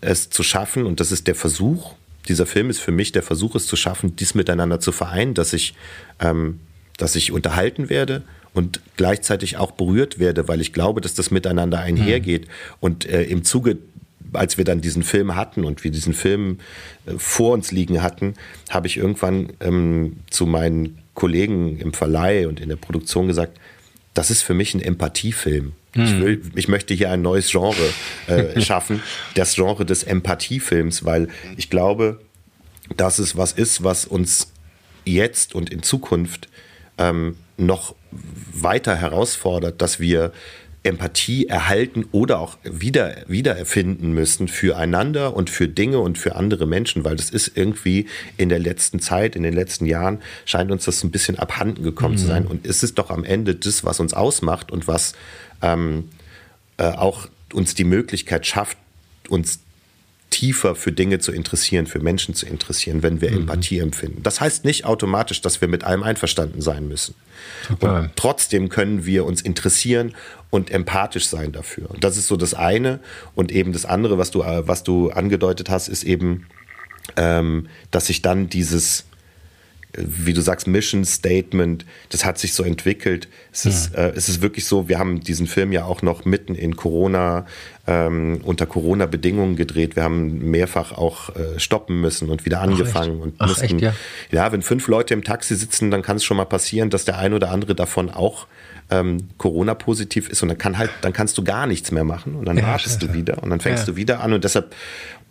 [0.00, 1.94] es zu schaffen, und das ist der Versuch,
[2.28, 5.52] dieser Film ist für mich der Versuch, es zu schaffen, dies miteinander zu vereinen, dass
[5.52, 5.74] ich,
[6.20, 6.60] ähm,
[6.96, 8.22] dass ich unterhalten werde
[8.54, 12.46] und gleichzeitig auch berührt werde, weil ich glaube, dass das miteinander einhergeht.
[12.46, 12.52] Mhm.
[12.80, 13.78] Und äh, im Zuge
[14.32, 16.58] als wir dann diesen Film hatten und wir diesen Film
[17.06, 18.34] äh, vor uns liegen hatten,
[18.70, 23.58] habe ich irgendwann ähm, zu meinen Kollegen im Verleih und in der Produktion gesagt,
[24.12, 25.72] das ist für mich ein Empathiefilm.
[25.94, 26.20] Ich, hm.
[26.20, 27.76] will, ich möchte hier ein neues Genre
[28.26, 29.02] äh, schaffen,
[29.34, 32.20] das Genre des Empathiefilms, weil ich glaube,
[32.96, 34.52] dass es was ist, was uns
[35.04, 36.48] jetzt und in Zukunft
[36.98, 37.94] ähm, noch
[38.52, 40.32] weiter herausfordert, dass wir
[40.84, 47.04] Empathie erhalten oder auch wieder, wiedererfinden müssen füreinander und für Dinge und für andere Menschen,
[47.04, 51.02] weil das ist irgendwie in der letzten Zeit, in den letzten Jahren, scheint uns das
[51.02, 52.18] ein bisschen abhanden gekommen mhm.
[52.18, 52.46] zu sein.
[52.46, 55.14] Und es ist doch am Ende das, was uns ausmacht und was
[55.62, 56.10] ähm,
[56.76, 58.76] äh, auch uns die Möglichkeit schafft,
[59.30, 59.60] uns
[60.34, 63.42] tiefer für Dinge zu interessieren, für Menschen zu interessieren, wenn wir mhm.
[63.42, 64.24] Empathie empfinden.
[64.24, 67.14] Das heißt nicht automatisch, dass wir mit allem einverstanden sein müssen.
[67.78, 70.12] Und trotzdem können wir uns interessieren
[70.50, 71.88] und empathisch sein dafür.
[71.88, 72.98] Und das ist so das eine.
[73.36, 76.48] Und eben das andere, was du, äh, was du angedeutet hast, ist eben,
[77.16, 79.04] ähm, dass sich dann dieses
[79.96, 83.28] wie du sagst, Mission Statement, das hat sich so entwickelt.
[83.52, 83.70] Es, ja.
[83.70, 86.76] ist, äh, es ist wirklich so, wir haben diesen Film ja auch noch mitten in
[86.76, 87.46] Corona,
[87.86, 89.96] ähm, unter Corona-Bedingungen gedreht.
[89.96, 93.64] Wir haben mehrfach auch äh, stoppen müssen und wieder angefangen Ach, und Ach, mussten.
[93.64, 93.94] Echt, ja?
[94.30, 97.18] ja, wenn fünf Leute im Taxi sitzen, dann kann es schon mal passieren, dass der
[97.18, 98.46] ein oder andere davon auch
[99.00, 102.46] ähm, Corona-positiv ist und dann kann halt, dann kannst du gar nichts mehr machen und
[102.46, 104.74] dann ja, wartest du wieder und dann fängst du wieder an und deshalb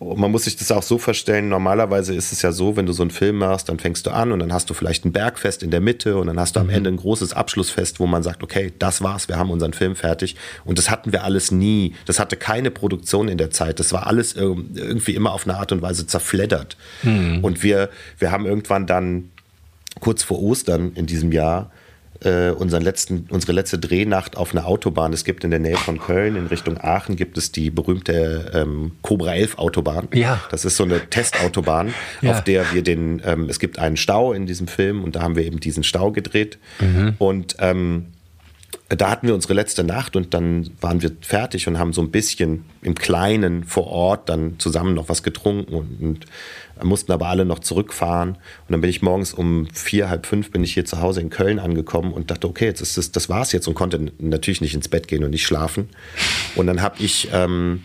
[0.00, 3.02] man muss sich das auch so vorstellen, normalerweise ist es ja so, wenn du so
[3.02, 5.70] einen Film machst, dann fängst du an und dann hast du vielleicht ein Bergfest in
[5.70, 6.74] der Mitte und dann hast du am mhm.
[6.74, 10.36] Ende ein großes Abschlussfest, wo man sagt, okay, das war's, wir haben unseren Film fertig.
[10.64, 11.94] Und das hatten wir alles nie.
[12.06, 13.78] Das hatte keine Produktion in der Zeit.
[13.78, 16.76] Das war alles irgendwie immer auf eine Art und Weise zerfleddert.
[17.02, 17.38] Mhm.
[17.42, 19.30] Und wir, wir haben irgendwann dann
[20.00, 21.70] kurz vor Ostern in diesem Jahr
[22.24, 25.12] äh, unseren letzten, unsere letzte Drehnacht auf einer Autobahn.
[25.12, 28.92] Es gibt in der Nähe von Köln in Richtung Aachen gibt es die berühmte ähm,
[29.02, 30.08] Cobra 11 Autobahn.
[30.12, 30.40] Ja.
[30.50, 32.32] Das ist so eine Testautobahn, ja.
[32.32, 35.36] auf der wir den, ähm, es gibt einen Stau in diesem Film und da haben
[35.36, 36.58] wir eben diesen Stau gedreht.
[36.80, 37.14] Mhm.
[37.18, 38.06] Und ähm,
[38.88, 42.10] da hatten wir unsere letzte Nacht und dann waren wir fertig und haben so ein
[42.10, 46.26] bisschen im Kleinen vor Ort dann zusammen noch was getrunken und, und
[46.82, 48.30] mussten aber alle noch zurückfahren.
[48.30, 51.30] Und dann bin ich morgens um vier, halb fünf bin ich hier zu Hause in
[51.30, 54.74] Köln angekommen und dachte, okay, jetzt ist das, das war's jetzt und konnte natürlich nicht
[54.74, 55.88] ins Bett gehen und nicht schlafen.
[56.56, 57.82] Und dann habe ich ähm,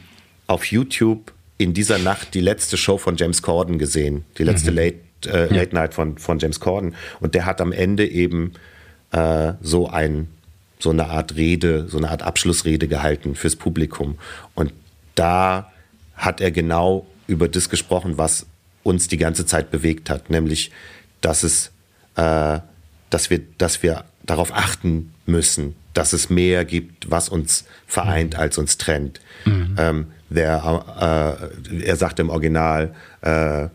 [0.47, 4.77] auf YouTube in dieser Nacht die letzte Show von James Corden gesehen, die letzte mhm.
[4.77, 4.97] Late,
[5.27, 6.95] äh, Late Night von, von James Corden.
[7.19, 8.53] Und der hat am Ende eben
[9.11, 10.27] äh, so ein
[10.79, 14.17] so eine Art Rede, so eine Art Abschlussrede gehalten fürs Publikum.
[14.55, 14.71] Und
[15.15, 15.71] da
[16.15, 18.45] hat er genau über das gesprochen, was
[18.83, 20.71] uns die ganze Zeit bewegt hat, nämlich,
[21.21, 21.71] dass es,
[22.15, 22.59] äh,
[23.09, 28.39] dass wir, dass wir darauf achten müssen, dass es mehr gibt, was uns vereint, mhm.
[28.39, 29.19] als uns trennt.
[29.45, 29.75] Mhm.
[29.77, 31.39] Ähm, der,
[31.71, 33.67] äh, er sagt im Original, äh,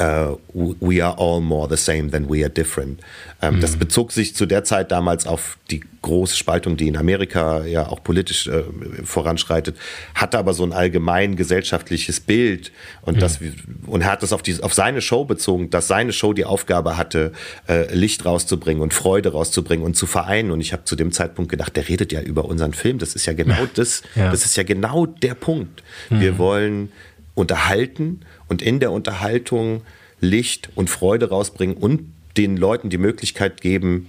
[0.00, 3.00] uh, we are all more the same than we are different.
[3.42, 3.60] Ähm, mhm.
[3.60, 7.86] Das bezog sich zu der Zeit damals auf die große Spaltung, die in Amerika ja
[7.86, 8.62] auch politisch äh,
[9.04, 9.76] voranschreitet,
[10.14, 13.20] hatte aber so ein allgemein gesellschaftliches Bild und mhm.
[13.20, 13.38] das
[13.86, 17.32] und hat das auf, die, auf seine Show bezogen, dass seine Show die Aufgabe hatte,
[17.68, 20.50] äh, Licht rauszubringen und Freude rauszubringen und zu vereinen.
[20.50, 22.98] Und ich habe zu dem Zeitpunkt gedacht, der redet ja über unseren Film.
[22.98, 24.02] Das ist ja genau das.
[24.14, 24.30] Ja.
[24.30, 25.82] Das ist ja genau der Punkt.
[26.08, 26.20] Mhm.
[26.20, 26.92] Wir wollen
[27.34, 29.82] unterhalten und in der Unterhaltung
[30.20, 34.08] Licht und Freude rausbringen und den Leuten die Möglichkeit geben,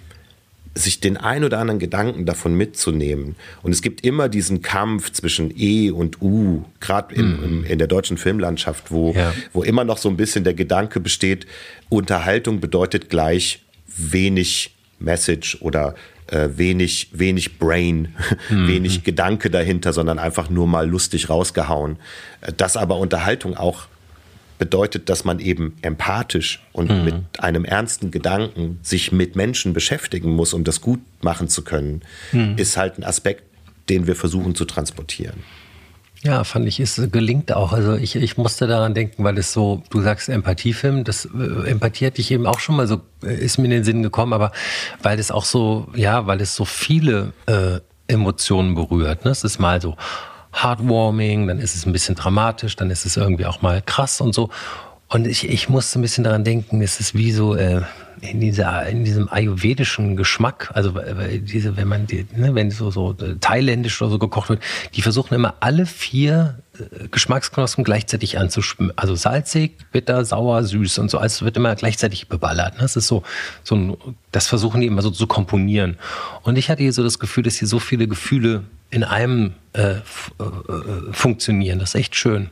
[0.73, 3.35] sich den ein oder anderen Gedanken davon mitzunehmen.
[3.61, 7.65] Und es gibt immer diesen Kampf zwischen E und U, gerade in, mhm.
[7.65, 9.33] in, der deutschen Filmlandschaft, wo, ja.
[9.53, 11.45] wo immer noch so ein bisschen der Gedanke besteht,
[11.89, 15.95] Unterhaltung bedeutet gleich wenig Message oder
[16.27, 18.15] äh, wenig, wenig Brain,
[18.49, 18.67] mhm.
[18.69, 21.97] wenig Gedanke dahinter, sondern einfach nur mal lustig rausgehauen.
[22.55, 23.87] Dass aber Unterhaltung auch
[24.61, 27.03] bedeutet, dass man eben empathisch und mhm.
[27.03, 32.03] mit einem ernsten Gedanken sich mit Menschen beschäftigen muss, um das gut machen zu können,
[32.31, 32.53] mhm.
[32.57, 33.41] ist halt ein Aspekt,
[33.89, 35.37] den wir versuchen zu transportieren.
[36.21, 37.73] Ja, fand ich, es gelingt auch.
[37.73, 42.05] Also ich, ich musste daran denken, weil es so, du sagst Empathiefilm, das äh, Empathie
[42.05, 44.51] hatte ich eben auch schon mal so, äh, ist mir in den Sinn gekommen, aber
[45.01, 49.25] weil es auch so, ja, weil es so viele äh, Emotionen berührt.
[49.25, 49.31] Ne?
[49.31, 49.97] Es ist mal so,
[50.53, 54.33] heartwarming, dann ist es ein bisschen dramatisch, dann ist es irgendwie auch mal krass und
[54.33, 54.49] so.
[55.07, 57.81] Und ich, ich musste ein bisschen daran denken, es ist wie so äh,
[58.21, 60.93] in, dieser, in diesem ayurvedischen Geschmack, also
[61.41, 64.61] diese, wenn man die, ne, wenn so, so äh, thailändisch oder so gekocht wird,
[64.95, 68.93] die versuchen immer alle vier äh, Geschmacksknospen gleichzeitig anzuschwimmen.
[68.95, 71.17] Also salzig, bitter, sauer, süß und so.
[71.17, 72.75] Also wird immer gleichzeitig beballert.
[72.75, 72.81] Ne?
[72.83, 73.23] Das ist so,
[73.63, 73.97] so ein,
[74.31, 75.97] das versuchen die immer so zu komponieren.
[76.43, 79.93] Und ich hatte hier so das Gefühl, dass hier so viele Gefühle in einem äh,
[79.93, 80.01] äh,
[81.11, 81.79] funktionieren.
[81.79, 82.51] Das ist echt schön.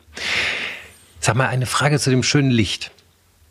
[1.19, 2.91] Sag mal, eine Frage zu dem schönen Licht.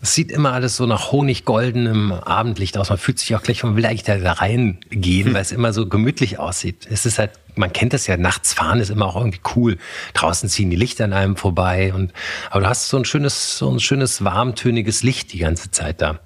[0.01, 2.88] Es sieht immer alles so nach honiggoldenem Abendlicht aus.
[2.88, 5.35] Man fühlt sich auch gleich, man will eigentlich da reingehen, hm.
[5.35, 6.87] weil es immer so gemütlich aussieht.
[6.88, 9.77] Es ist halt, man kennt das ja, nachts fahren ist immer auch irgendwie cool.
[10.14, 12.12] Draußen ziehen die Lichter an einem vorbei und,
[12.51, 16.20] aber du hast so ein schönes, so ein schönes warmtöniges Licht die ganze Zeit da.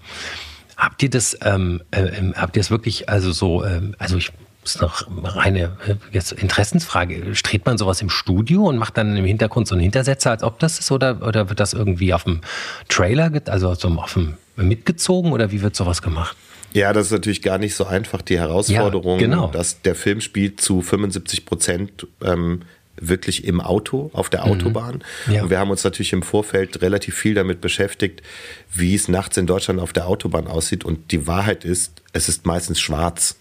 [0.77, 4.33] Habt ihr das, ähm, äh, ähm, habt ihr das wirklich, also so, ähm, also ich
[4.65, 7.35] ist noch reine äh, jetzt Interessensfrage.
[7.35, 10.59] Streht man sowas im Studio und macht dann im Hintergrund so einen Hintersetzer, als ob
[10.59, 12.41] das ist, oder, oder wird das irgendwie auf dem
[12.89, 16.37] Trailer, also so auf dem mitgezogen oder wie wird sowas gemacht?
[16.73, 18.23] Ja, das ist natürlich gar nicht so einfach.
[18.23, 19.47] Die Herausforderung, ja, genau.
[19.49, 22.63] dass der Film spielt zu 75 Prozent ähm,
[22.97, 24.53] wirklich im Auto, auf der mhm.
[24.53, 25.03] Autobahn.
[25.27, 25.35] Mhm.
[25.35, 25.43] Ja.
[25.43, 28.23] Und wir haben uns natürlich im Vorfeld relativ viel damit beschäftigt,
[28.73, 30.85] wie es nachts in Deutschland auf der Autobahn aussieht.
[30.85, 33.37] Und die Wahrheit ist, es ist meistens schwarz.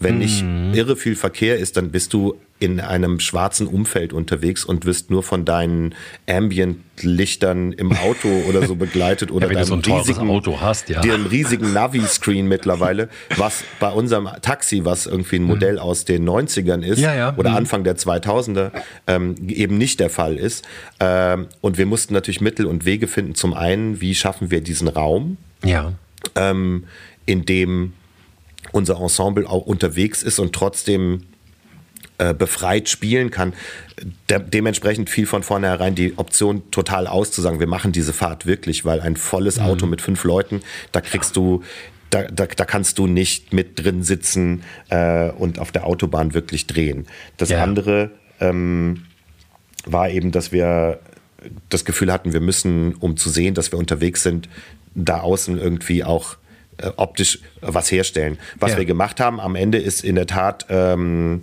[0.00, 0.74] Wenn nicht mhm.
[0.74, 5.22] irre viel Verkehr ist, dann bist du in einem schwarzen Umfeld unterwegs und wirst nur
[5.22, 5.94] von deinen
[6.28, 11.00] Ambient-Lichtern im Auto oder so begleitet oder ja, deinem so riesigen Auto hast, ja.
[11.00, 15.78] dem riesigen Navi-Screen mittlerweile, was bei unserem Taxi, was irgendwie ein Modell mhm.
[15.78, 17.34] aus den 90ern ist ja, ja.
[17.36, 17.56] oder mhm.
[17.56, 18.72] Anfang der 2000er,
[19.06, 20.66] ähm, eben nicht der Fall ist.
[20.98, 23.36] Ähm, und wir mussten natürlich Mittel und Wege finden.
[23.36, 25.92] Zum einen, wie schaffen wir diesen Raum, ja.
[26.34, 26.84] ähm,
[27.24, 27.92] in dem
[28.72, 31.24] unser Ensemble auch unterwegs ist und trotzdem
[32.18, 33.54] äh, befreit spielen kann.
[34.28, 39.00] De dementsprechend fiel von vornherein die Option total auszusagen, wir machen diese Fahrt wirklich, weil
[39.00, 39.64] ein volles mhm.
[39.64, 41.62] Auto mit fünf Leuten, da kriegst du
[42.10, 46.66] da, da, da kannst du nicht mit drin sitzen äh, und auf der Autobahn wirklich
[46.66, 47.06] drehen.
[47.36, 47.62] Das ja.
[47.62, 49.04] andere ähm,
[49.84, 51.00] war eben, dass wir
[51.68, 54.48] das Gefühl hatten, wir müssen, um zu sehen, dass wir unterwegs sind,
[54.94, 56.37] da außen irgendwie auch
[56.78, 58.38] äh, optisch was herstellen.
[58.58, 58.78] Was ja.
[58.78, 61.40] wir gemacht haben am Ende ist in der Tat ähm,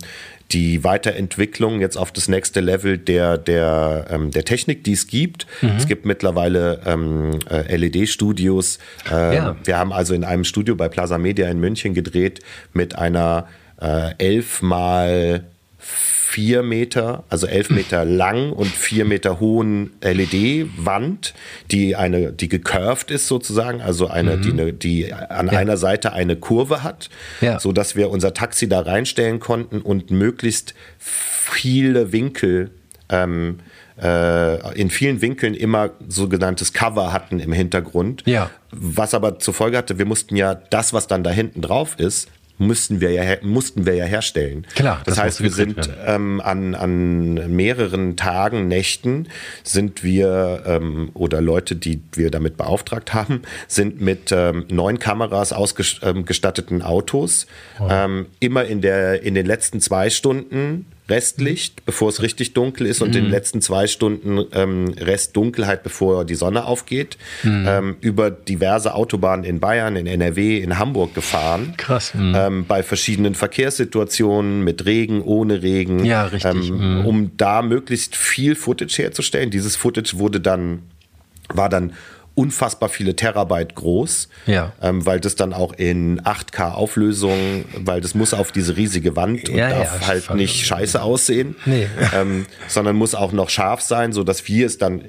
[0.52, 5.46] die Weiterentwicklung jetzt auf das nächste Level der, der, ähm, der Technik, die es gibt.
[5.60, 5.70] Mhm.
[5.76, 8.78] Es gibt mittlerweile ähm, äh, LED-Studios.
[9.10, 9.56] Äh, ja.
[9.64, 12.40] Wir haben also in einem Studio bei Plaza Media in München gedreht
[12.72, 13.48] mit einer
[13.80, 15.44] äh, 11 mal
[15.86, 21.34] vier Meter, also elf Meter lang und vier Meter hohen LED-Wand,
[21.70, 24.42] die eine, die gecurved ist sozusagen, also eine, mhm.
[24.42, 25.58] die, eine, die an ja.
[25.58, 27.08] einer Seite eine Kurve hat,
[27.40, 27.58] ja.
[27.58, 32.70] so dass wir unser Taxi da reinstellen konnten und möglichst viele Winkel
[33.08, 33.60] ähm,
[34.00, 38.22] äh, in vielen Winkeln immer sogenanntes Cover hatten im Hintergrund.
[38.26, 38.50] Ja.
[38.70, 42.28] Was aber zur Folge hatte, wir mussten ja das, was dann da hinten drauf ist,
[42.58, 44.66] mussten wir ja, mussten wir ja herstellen.
[44.74, 45.02] Klar.
[45.04, 49.28] Das, das heißt, wir sind ähm, an, an mehreren Tagen, Nächten
[49.62, 55.52] sind wir ähm, oder Leute, die wir damit beauftragt haben, sind mit ähm, neun Kameras
[55.52, 57.46] ausgestatteten Autos
[57.78, 57.88] oh.
[57.90, 63.00] ähm, immer in der in den letzten zwei Stunden Restlicht, bevor es richtig dunkel ist
[63.00, 63.16] und mhm.
[63.16, 67.64] in den letzten zwei Stunden ähm, Restdunkelheit, bevor die Sonne aufgeht, mhm.
[67.68, 71.74] ähm, über diverse Autobahnen in Bayern, in NRW, in Hamburg gefahren.
[71.76, 72.12] Krass.
[72.14, 72.34] Mhm.
[72.36, 76.04] Ähm, bei verschiedenen Verkehrssituationen mit Regen, ohne Regen.
[76.04, 76.70] Ja, richtig.
[76.70, 77.06] Ähm, mhm.
[77.06, 79.50] Um da möglichst viel Footage herzustellen.
[79.50, 80.82] Dieses Footage wurde dann,
[81.54, 81.92] war dann
[82.36, 84.72] unfassbar viele Terabyte groß, ja.
[84.82, 89.48] ähm, weil das dann auch in 8K Auflösung, weil das muss auf diese riesige Wand
[89.48, 91.88] und ja, darf ja, halt nicht scheiße aussehen, nee.
[92.14, 95.02] ähm, sondern muss auch noch scharf sein, so dass wir es dann,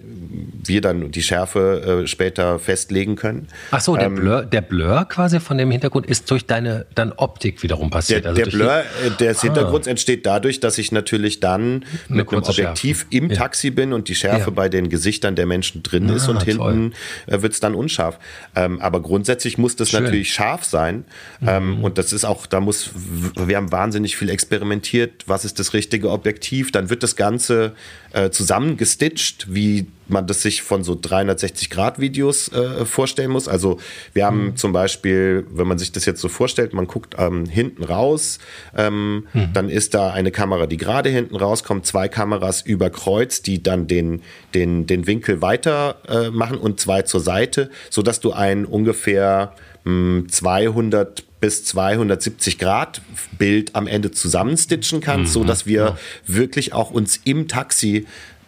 [0.67, 3.47] wir dann die Schärfe äh, später festlegen können.
[3.71, 7.11] Ach so, der, ähm, Blur, der Blur quasi von dem Hintergrund ist durch deine dann
[7.13, 8.25] Optik wiederum passiert.
[8.25, 9.41] Der, also der Blur äh, des ah.
[9.43, 13.15] Hintergrunds entsteht dadurch, dass ich natürlich dann Eine mit einem Objektiv Schärfe.
[13.15, 16.43] im Taxi bin und die Schärfe bei den Gesichtern der Menschen drin ah, ist und
[16.43, 16.91] hinten toll
[17.27, 18.19] äh, wird es dann unscharf.
[18.55, 20.03] Ähm, aber grundsätzlich muss das Schön.
[20.03, 21.05] natürlich scharf sein.
[21.45, 21.83] Ähm, mhm.
[21.83, 22.91] Und das ist auch, da muss,
[23.35, 25.23] wir haben wahnsinnig viel experimentiert.
[25.27, 26.71] Was ist das richtige Objektiv?
[26.71, 27.73] Dann wird das Ganze
[28.13, 33.47] äh, zusammengestitcht, wie man das sich von so 360-Grad-Videos äh, vorstellen muss.
[33.47, 33.79] Also
[34.13, 34.55] wir haben mhm.
[34.55, 38.39] zum Beispiel, wenn man sich das jetzt so vorstellt, man guckt ähm, hinten raus,
[38.75, 39.53] ähm, mhm.
[39.53, 43.87] dann ist da eine Kamera, die gerade hinten rauskommt, zwei Kameras über Kreuz, die dann
[43.87, 44.21] den,
[44.53, 50.27] den, den Winkel weiter äh, machen und zwei zur Seite, sodass du ein ungefähr mh,
[50.29, 53.01] 200 bis 270 Grad
[53.37, 55.97] Bild am Ende zusammenstitchen kannst, mhm, so dass wir ja.
[56.25, 58.07] wirklich auch uns im Taxi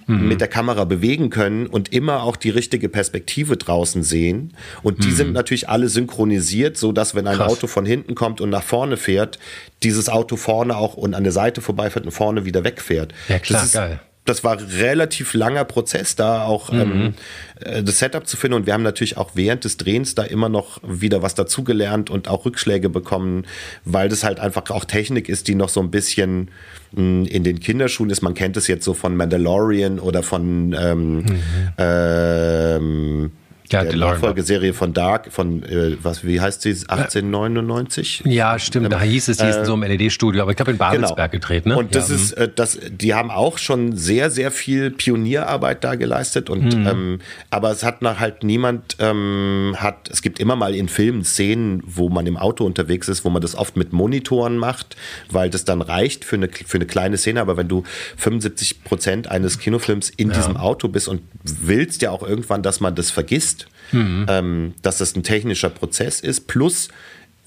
[0.09, 0.27] mhm.
[0.27, 4.53] mit der Kamera bewegen können und immer auch die richtige Perspektive draußen sehen.
[4.83, 5.15] Und die mhm.
[5.15, 7.51] sind natürlich alle synchronisiert, so dass wenn ein Krass.
[7.51, 9.39] Auto von hinten kommt und nach vorne fährt,
[9.83, 13.13] dieses Auto vorne auch und an der Seite vorbeifährt und vorne wieder wegfährt.
[13.27, 16.79] Ja, klar, das ist, geil das war relativ langer Prozess, da auch mhm.
[16.79, 17.13] ähm,
[17.61, 18.55] äh, das Setup zu finden.
[18.55, 22.27] Und wir haben natürlich auch während des Drehens da immer noch wieder was dazugelernt und
[22.27, 23.45] auch Rückschläge bekommen,
[23.85, 26.51] weil das halt einfach auch Technik ist, die noch so ein bisschen
[26.91, 28.21] mh, hm, in den Kinderschuhen ist.
[28.21, 31.39] Man kennt es jetzt so von Mandalorian oder von ähm, mhm.
[31.77, 33.31] ähm,
[33.71, 38.23] Ja, der Nachfolgeserie von Dark, von, äh, was, wie heißt sie, 1899?
[38.25, 40.77] Ja, stimmt, da hieß es, die ist äh, so im LED-Studio, aber ich habe in
[40.77, 41.41] Babelsberg genau.
[41.41, 41.77] gedreht, ne?
[41.77, 42.43] Und das ja, ist, mhm.
[42.43, 46.87] äh, das, die haben auch schon sehr, sehr viel Pionierarbeit da geleistet und, mhm.
[46.87, 47.19] ähm,
[47.51, 51.83] aber es hat nach halt niemand, ähm, hat, es gibt immer mal in Filmen Szenen,
[51.85, 54.97] wo man im Auto unterwegs ist, wo man das oft mit Monitoren macht,
[55.29, 57.83] weil das dann reicht für eine, für eine kleine Szene, aber wenn du
[58.17, 60.37] 75 Prozent eines Kinofilms in ja.
[60.37, 63.58] diesem Auto bist und willst ja auch irgendwann, dass man das vergisst,
[63.91, 64.25] mhm.
[64.29, 66.47] ähm, dass das ein technischer Prozess ist.
[66.47, 66.89] Plus,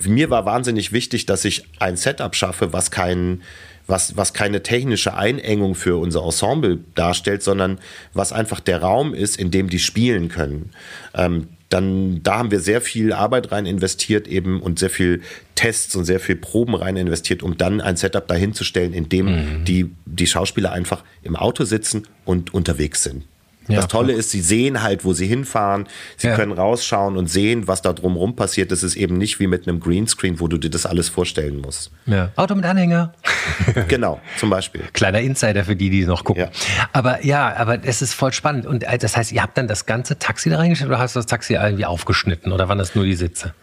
[0.05, 3.43] mir war wahnsinnig wichtig, dass ich ein Setup schaffe, was kein
[3.87, 7.79] was, was keine technische Einengung für unser Ensemble darstellt, sondern
[8.15, 10.71] was einfach der Raum ist, in dem die spielen können.
[11.15, 15.23] Ähm, dann da haben wir sehr viel Arbeit rein investiert eben und sehr viel
[15.55, 19.65] Tests und sehr viel Proben rein investiert, um dann ein Setup dahinzustellen, in dem mhm.
[19.65, 23.25] die, die Schauspieler einfach im Auto sitzen und unterwegs sind.
[23.69, 25.87] Ja, das Tolle ist, sie sehen halt, wo sie hinfahren.
[26.17, 26.35] Sie ja.
[26.35, 28.73] können rausschauen und sehen, was da drumherum passiert.
[28.73, 31.91] Das ist eben nicht wie mit einem Greenscreen, wo du dir das alles vorstellen musst.
[32.07, 32.31] Ja.
[32.37, 33.13] Auto mit Anhänger.
[33.89, 34.83] genau, zum Beispiel.
[34.93, 36.49] Kleiner Insider für die, die noch gucken.
[36.93, 38.67] Aber ja, aber es ist voll spannend.
[38.67, 41.21] Und äh, das heißt, ihr habt dann das ganze Taxi da reingestellt oder hast du
[41.21, 43.55] das Taxi irgendwie aufgeschnitten oder waren das nur die Sitze?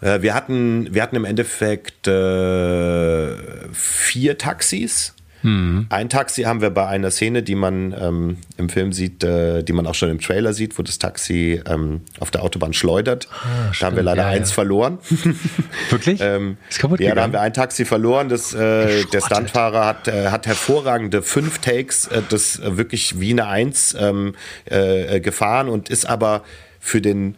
[0.00, 3.36] Äh, wir hatten, wir hatten im Endeffekt äh,
[3.72, 5.13] vier Taxis
[5.44, 5.86] Mhm.
[5.90, 9.74] Ein Taxi haben wir bei einer Szene, die man ähm, im Film sieht, äh, die
[9.74, 13.28] man auch schon im Trailer sieht, wo das Taxi ähm, auf der Autobahn schleudert.
[13.30, 14.54] Ah, da haben wir leider ja, eins ja.
[14.54, 14.98] verloren.
[15.90, 16.20] Wirklich?
[16.22, 17.16] ähm, ist kaputt ja, gegangen?
[17.16, 18.30] da haben wir ein Taxi verloren.
[18.30, 23.30] Das, äh, der Stuntfahrer hat, äh, hat hervorragende fünf Takes, äh, das äh, wirklich wie
[23.30, 26.42] eine Eins ähm, äh, gefahren und ist aber
[26.80, 27.34] für den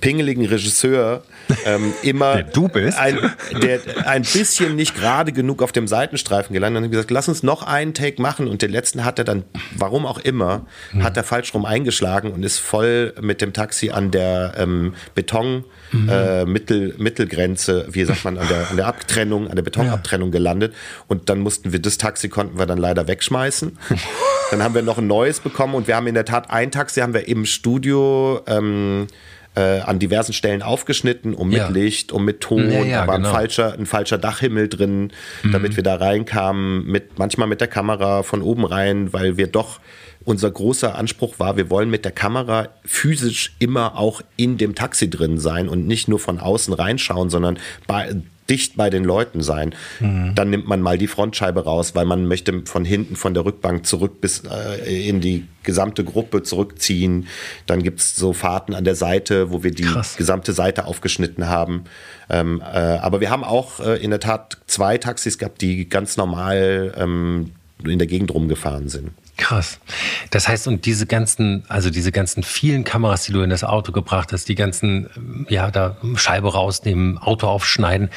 [0.00, 1.22] pingeligen Regisseur
[1.64, 2.98] ähm, immer der du bist.
[2.98, 3.18] Ein,
[3.62, 7.42] der ein bisschen nicht gerade genug auf dem Seitenstreifen gelandet und hat gesagt, lass uns
[7.42, 9.44] noch einen Take machen und den letzten hat er dann,
[9.76, 11.02] warum auch immer, mhm.
[11.02, 15.64] hat er falsch rum eingeschlagen und ist voll mit dem Taxi an der ähm, Beton
[15.92, 16.08] mhm.
[16.08, 20.74] äh, Mittel, Mittelgrenze, wie sagt man, an der, an der Abtrennung, an der Betonabtrennung gelandet
[21.08, 23.78] und dann mussten wir das Taxi konnten wir dann leider wegschmeißen.
[24.50, 27.00] dann haben wir noch ein neues bekommen und wir haben in der Tat ein Taxi
[27.00, 29.06] haben wir im Studio ähm,
[29.54, 31.68] äh, an diversen Stellen aufgeschnitten, um mit ja.
[31.68, 32.70] Licht, um mit Ton.
[32.70, 33.28] Ja, ja, da war genau.
[33.28, 35.52] ein, falscher, ein falscher Dachhimmel drin, mhm.
[35.52, 39.80] damit wir da reinkamen, mit, manchmal mit der Kamera von oben rein, weil wir doch
[40.24, 45.08] unser großer Anspruch war, wir wollen mit der Kamera physisch immer auch in dem Taxi
[45.08, 48.14] drin sein und nicht nur von außen reinschauen, sondern bei,
[48.50, 49.74] dicht bei den Leuten sein.
[50.00, 50.34] Mhm.
[50.34, 53.86] Dann nimmt man mal die Frontscheibe raus, weil man möchte von hinten von der Rückbank
[53.86, 57.28] zurück bis äh, in die gesamte Gruppe zurückziehen.
[57.66, 60.16] Dann gibt es so Fahrten an der Seite, wo wir die Krass.
[60.16, 61.84] gesamte Seite aufgeschnitten haben.
[62.28, 66.16] Ähm, äh, aber wir haben auch äh, in der Tat zwei Taxis gehabt, die ganz
[66.16, 67.52] normal ähm,
[67.84, 69.10] in der Gegend rumgefahren sind.
[69.40, 69.80] Krass.
[70.28, 73.90] Das heißt, und diese ganzen, also diese ganzen vielen Kameras, die du in das Auto
[73.90, 78.10] gebracht hast, die ganzen, ja, da Scheibe rausnehmen, Auto aufschneiden,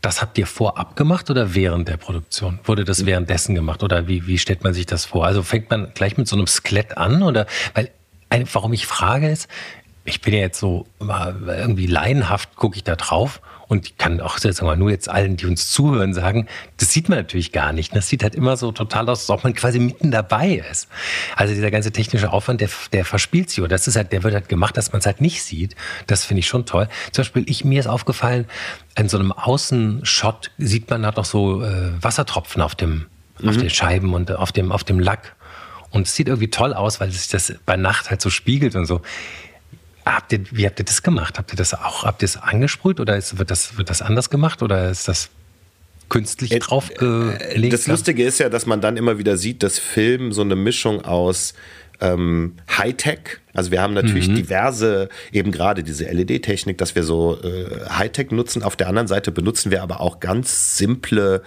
[0.00, 2.58] das habt ihr vorab gemacht oder während der Produktion?
[2.64, 5.26] Wurde das währenddessen gemacht oder wie, wie stellt man sich das vor?
[5.26, 7.90] Also fängt man gleich mit so einem Skelett an oder, weil,
[8.52, 9.48] warum ich frage ist,
[10.06, 10.86] ich bin ja jetzt so
[11.46, 15.38] irgendwie laienhaft, gucke ich da drauf und ich kann auch jetzt mal nur jetzt allen,
[15.38, 17.96] die uns zuhören, sagen, das sieht man natürlich gar nicht.
[17.96, 20.88] Das sieht halt immer so total aus, als ob man quasi mitten dabei ist.
[21.36, 23.60] Also dieser ganze technische Aufwand, der, der verspielt sich.
[23.60, 25.74] Oder das ist halt, der wird halt gemacht, dass man es halt nicht sieht.
[26.06, 26.86] Das finde ich schon toll.
[27.12, 28.44] Zum Beispiel, ich, mir ist aufgefallen,
[28.94, 33.06] in so einem Außenshot sieht man halt auch so äh, Wassertropfen auf dem,
[33.40, 33.48] mhm.
[33.48, 35.34] auf den Scheiben und auf dem, auf dem Lack.
[35.88, 38.84] Und es sieht irgendwie toll aus, weil sich das bei Nacht halt so spiegelt und
[38.84, 39.00] so.
[40.04, 41.38] Habt ihr, wie habt ihr das gemacht?
[41.38, 44.30] Habt ihr das auch, habt ihr es angesprüht oder ist, wird, das, wird das anders
[44.30, 45.30] gemacht oder ist das
[46.08, 47.72] künstlich äh, draufgelegt?
[47.72, 51.04] Das Lustige ist ja, dass man dann immer wieder sieht, dass Film so eine Mischung
[51.04, 51.54] aus
[52.00, 54.34] ähm, Hightech, also wir haben natürlich mhm.
[54.34, 58.62] diverse, eben gerade diese LED-Technik, dass wir so äh, Hightech nutzen.
[58.62, 61.42] Auf der anderen Seite benutzen wir aber auch ganz simple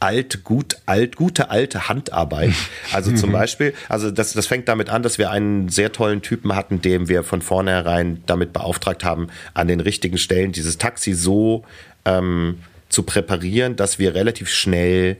[0.00, 2.52] alt, gut, alt, gute alte Handarbeit.
[2.92, 6.54] Also zum Beispiel, also das, das fängt damit an, dass wir einen sehr tollen Typen
[6.54, 11.64] hatten, dem wir von vornherein damit beauftragt haben, an den richtigen Stellen dieses Taxi so
[12.04, 15.16] ähm, zu präparieren, dass wir relativ schnell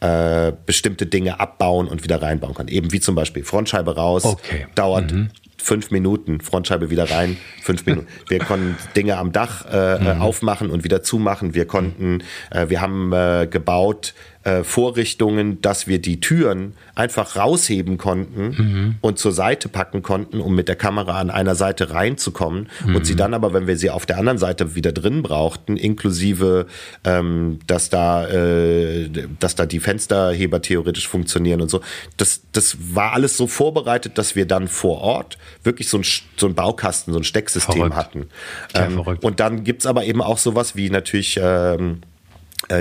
[0.00, 2.68] äh, bestimmte Dinge abbauen und wieder reinbauen können.
[2.68, 4.66] Eben wie zum Beispiel Frontscheibe raus, okay.
[4.74, 5.30] dauert mhm
[5.62, 8.08] fünf Minuten, Frontscheibe wieder rein, fünf Minuten.
[8.28, 10.22] Wir konnten Dinge am Dach äh, mhm.
[10.22, 11.54] aufmachen und wieder zumachen.
[11.54, 17.98] Wir konnten, äh, wir haben äh, gebaut äh, Vorrichtungen, dass wir die Türen einfach rausheben
[17.98, 18.94] konnten mhm.
[19.02, 22.96] und zur Seite packen konnten, um mit der Kamera an einer Seite reinzukommen mhm.
[22.96, 26.66] und sie dann aber, wenn wir sie auf der anderen Seite wieder drin brauchten, inklusive,
[27.04, 31.82] ähm, dass da, äh, dass da die Fensterheber theoretisch funktionieren und so,
[32.16, 36.04] das, das war alles so vorbereitet, dass wir dann vor Ort wirklich so ein,
[36.36, 37.96] so ein Baukasten, so ein Stecksystem verrückt.
[37.96, 38.26] hatten.
[38.74, 42.09] Ähm, und dann gibt's aber eben auch sowas wie natürlich ähm, äh,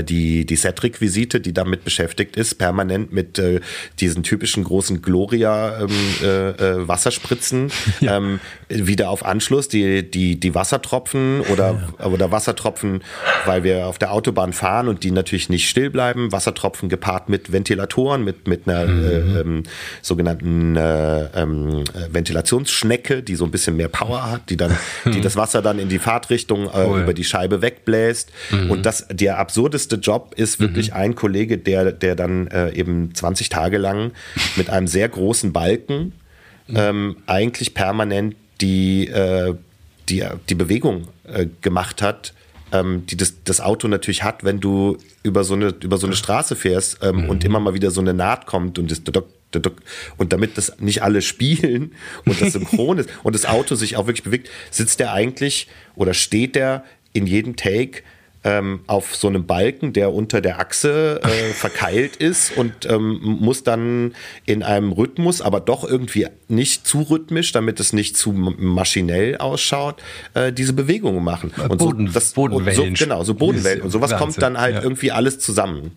[0.04, 3.62] die, die Set-Requisite, die damit beschäftigt ist, permanent mit äh,
[4.00, 7.62] diesen typischen großen Gloria-Wasserspritzen,
[8.02, 8.18] ähm, äh, äh ja.
[8.18, 8.40] ähm,
[8.70, 13.02] wieder auf Anschluss, die, die, die Wassertropfen oder, oder Wassertropfen,
[13.46, 17.52] weil wir auf der Autobahn fahren und die natürlich nicht still bleiben, Wassertropfen gepaart mit
[17.52, 19.06] Ventilatoren, mit, mit einer mhm.
[19.06, 19.64] äh, ähm,
[20.02, 25.36] sogenannten äh, ähm, Ventilationsschnecke, die so ein bisschen mehr Power hat, die dann, die das
[25.36, 27.02] Wasser dann in die Fahrtrichtung äh, cool.
[27.02, 28.32] über die Scheibe wegbläst.
[28.52, 28.72] Mhm.
[28.72, 30.96] Und das der absurde absurdeste Job ist wirklich mhm.
[30.96, 34.12] ein Kollege, der, der dann äh, eben 20 Tage lang
[34.56, 36.14] mit einem sehr großen Balken
[36.68, 36.76] mhm.
[36.76, 39.56] ähm, eigentlich permanent die, äh,
[40.10, 42.34] die, die Bewegung äh, gemacht hat,
[42.72, 46.16] ähm, die das, das Auto natürlich hat, wenn du über so eine, über so eine
[46.16, 47.30] Straße fährst ähm, mhm.
[47.30, 49.02] und immer mal wieder so eine Naht kommt und das
[50.18, 51.94] und damit das nicht alle spielen
[52.26, 56.14] und das synchron ist und das Auto sich auch wirklich bewegt, sitzt der eigentlich oder
[56.14, 56.84] steht der
[57.14, 58.04] in jedem Take
[58.44, 63.64] ähm, auf so einem Balken, der unter der Achse äh, verkeilt ist und ähm, muss
[63.64, 64.14] dann
[64.46, 70.02] in einem Rhythmus, aber doch irgendwie nicht zu rhythmisch, damit es nicht zu maschinell ausschaut,
[70.34, 71.52] äh, diese Bewegungen machen.
[71.70, 72.96] Und Boden, so, das, Bodenwellen.
[72.96, 73.82] So, genau, so Bodenwellen.
[73.82, 74.84] Und sowas kommt dann halt ja.
[74.84, 75.92] irgendwie alles zusammen.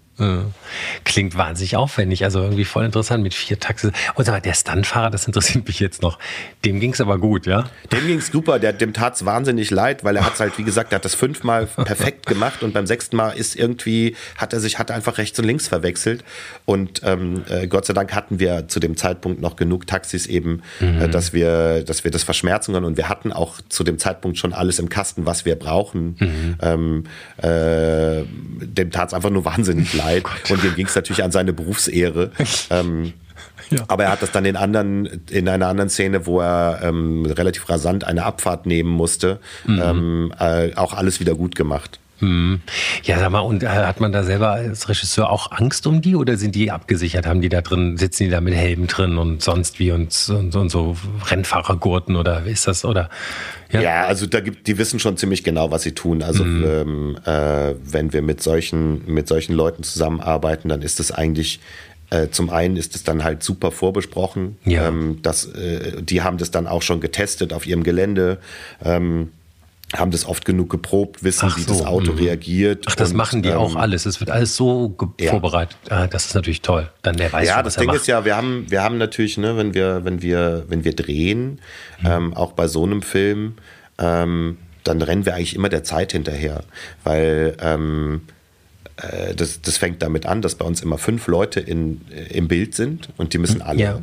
[1.05, 3.93] Klingt wahnsinnig aufwendig, also irgendwie voll interessant mit vier Taxis.
[4.15, 6.19] Und sag mal, der Stuntfahrer, das interessiert mich jetzt noch.
[6.65, 7.65] Dem ging es aber gut, ja?
[7.91, 10.65] Dem ging es super, der, dem tat es wahnsinnig leid, weil er hat halt, wie
[10.65, 14.61] gesagt, er hat das fünfmal perfekt gemacht und beim sechsten Mal ist irgendwie, hat er
[14.61, 16.25] sich, hat er einfach rechts und links verwechselt.
[16.65, 20.63] Und ähm, äh, Gott sei Dank hatten wir zu dem Zeitpunkt noch genug Taxis eben,
[20.81, 21.03] äh, mhm.
[21.03, 22.87] äh, dass wir, dass wir das verschmerzen können.
[22.87, 26.17] Und wir hatten auch zu dem Zeitpunkt schon alles im Kasten, was wir brauchen.
[26.19, 26.57] Mhm.
[26.63, 27.05] Ähm,
[27.39, 30.25] äh, dem tat es einfach nur wahnsinnig leid leid.
[30.27, 32.31] Oh und dem ging es natürlich an seine Berufsehre.
[32.71, 33.13] ähm,
[33.71, 33.85] ja.
[33.89, 37.69] Aber er hat das dann in anderen, in einer anderen Szene, wo er ähm, relativ
[37.69, 39.83] rasant eine Abfahrt nehmen musste, mhm.
[39.83, 41.99] ähm, äh, auch alles wieder gut gemacht.
[42.23, 42.61] Mhm.
[43.03, 46.15] Ja, sag mal, und äh, hat man da selber als Regisseur auch Angst um die
[46.15, 47.27] oder sind die abgesichert?
[47.27, 50.55] Haben die da drin, sitzen die da mit Helmen drin und sonst wie und, und,
[50.55, 50.97] und so
[51.27, 52.85] Rennfahrergurten oder wie ist das?
[52.85, 53.11] Oder
[53.73, 56.23] ja, ja also da gibt, die wissen schon ziemlich genau, was sie tun.
[56.23, 56.65] Also mhm.
[56.65, 61.61] ähm, äh, wenn wir mit solchen, mit solchen Leuten zusammenarbeiten, dann ist es eigentlich
[62.11, 64.59] äh, zum einen ist es dann halt super vorbesprochen.
[64.65, 64.87] Ja.
[64.87, 68.39] Ähm, das, äh, die haben das dann auch schon getestet auf ihrem Gelände.
[68.85, 69.31] Ähm,
[69.95, 72.21] haben das oft genug geprobt, wissen, Ach wie das Auto mh.
[72.21, 72.85] reagiert.
[72.89, 74.07] Ach, das und, machen die ähm, auch alles.
[74.07, 75.31] Es wird alles so ja.
[75.31, 75.77] vorbereitet.
[75.91, 76.91] Ah, das ist natürlich toll.
[77.03, 79.57] Dann der weiß Ja, schon, das Ding ist ja, wir haben, wir haben natürlich, ne,
[79.57, 81.61] wenn wir, wenn wir, wenn wir drehen,
[82.01, 82.07] mhm.
[82.07, 83.55] ähm, auch bei so einem Film,
[83.99, 86.65] ähm, dann rennen wir eigentlich immer der Zeit hinterher,
[87.05, 88.23] weil ähm,
[88.97, 92.49] äh, das, das fängt damit an, dass bei uns immer fünf Leute in, äh, im
[92.49, 94.01] Bild sind und die müssen alle ja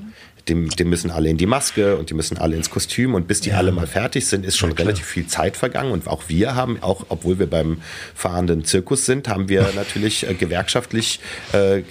[0.50, 3.42] die, die, müssen alle in die Maske und die müssen alle ins Kostüm und bis
[3.42, 3.58] die ja.
[3.58, 6.82] alle mal fertig sind, ist schon ja, relativ viel Zeit vergangen und auch wir haben,
[6.82, 7.82] auch obwohl wir beim
[8.16, 11.20] fahrenden Zirkus sind, haben wir natürlich äh, gewerkschaftlich,
[11.54, 11.82] äh,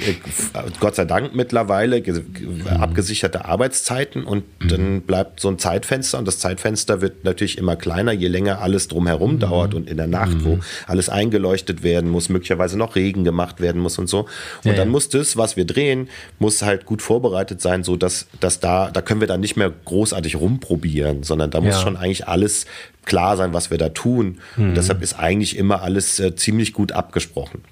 [0.81, 2.67] Gott sei Dank mittlerweile mhm.
[2.67, 4.69] abgesicherte Arbeitszeiten und mhm.
[4.69, 8.89] dann bleibt so ein Zeitfenster und das Zeitfenster wird natürlich immer kleiner, je länger alles
[8.89, 9.39] drumherum mhm.
[9.41, 10.63] dauert und in der Nacht, wo mhm.
[10.87, 14.21] alles eingeleuchtet werden muss, möglicherweise noch Regen gemacht werden muss und so.
[14.65, 18.27] Und ja, dann muss das, was wir drehen, muss halt gut vorbereitet sein, so dass
[18.41, 21.81] dass da, da können wir dann nicht mehr großartig rumprobieren, sondern da muss ja.
[21.81, 22.67] schon eigentlich alles
[23.05, 24.39] klar sein, was wir da tun.
[24.57, 24.71] Mhm.
[24.71, 27.63] Und deshalb ist eigentlich immer alles äh, ziemlich gut abgesprochen.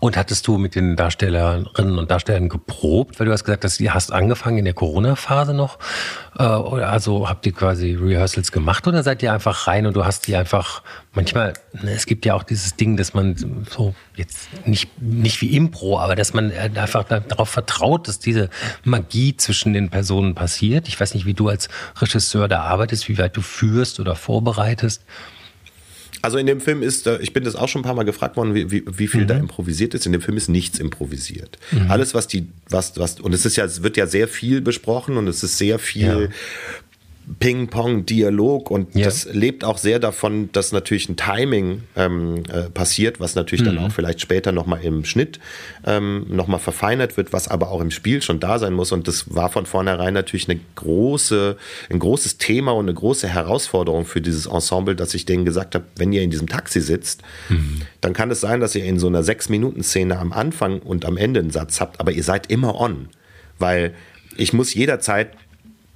[0.00, 3.18] Und hattest du mit den Darstellerinnen und Darstellern geprobt?
[3.18, 5.78] Weil du hast gesagt, dass du hast angefangen in der Corona-Phase noch.
[6.38, 10.26] Äh, also habt ihr quasi Rehearsals gemacht oder seid ihr einfach rein und du hast
[10.26, 10.82] die einfach
[11.12, 15.56] manchmal, ne, es gibt ja auch dieses Ding, dass man so jetzt nicht, nicht wie
[15.56, 18.50] Impro, aber dass man einfach darauf vertraut, dass diese
[18.84, 20.88] Magie zwischen den Personen passiert.
[20.88, 21.68] Ich weiß nicht, wie du als
[22.00, 25.02] Regisseur da arbeitest, wie weit du führst oder vorbereitest.
[26.22, 28.54] Also in dem Film ist, ich bin das auch schon ein paar Mal gefragt worden,
[28.54, 29.28] wie, wie, wie viel mhm.
[29.28, 30.06] da improvisiert ist.
[30.06, 31.58] In dem Film ist nichts improvisiert.
[31.72, 31.90] Mhm.
[31.90, 35.16] Alles, was die, was, was, und es ist ja, es wird ja sehr viel besprochen
[35.16, 36.30] und es ist sehr viel
[37.38, 39.04] Ping-Pong-Dialog und ja.
[39.04, 43.76] das lebt auch sehr davon, dass natürlich ein Timing ähm, äh, passiert, was natürlich mhm.
[43.76, 45.38] dann auch vielleicht später nochmal im Schnitt
[45.86, 49.34] ähm, nochmal verfeinert wird, was aber auch im Spiel schon da sein muss und das
[49.34, 51.56] war von vornherein natürlich eine große,
[51.90, 55.84] ein großes Thema und eine große Herausforderung für dieses Ensemble, dass ich denen gesagt habe,
[55.96, 57.82] wenn ihr in diesem Taxi sitzt, mhm.
[58.00, 61.40] dann kann es sein, dass ihr in so einer Sechs-Minuten-Szene am Anfang und am Ende
[61.40, 63.08] einen Satz habt, aber ihr seid immer on,
[63.58, 63.94] weil
[64.36, 65.30] ich muss jederzeit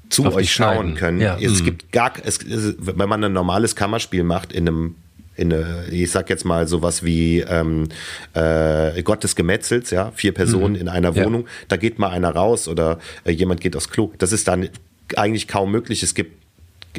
[0.08, 1.20] zu euch schauen können.
[1.20, 1.38] Ja.
[1.38, 1.64] Es mhm.
[1.64, 2.38] gibt gar, es,
[2.78, 4.94] wenn man ein normales Kammerspiel macht in einem
[5.36, 7.88] in eine, ich sag jetzt mal sowas wie ähm,
[8.34, 10.80] äh, Gott des Gemetzels, ja, vier Personen mhm.
[10.82, 11.48] in einer Wohnung, ja.
[11.68, 14.12] da geht mal einer raus oder äh, jemand geht aufs Klo.
[14.18, 14.68] Das ist dann
[15.16, 16.04] eigentlich kaum möglich.
[16.04, 16.40] Es gibt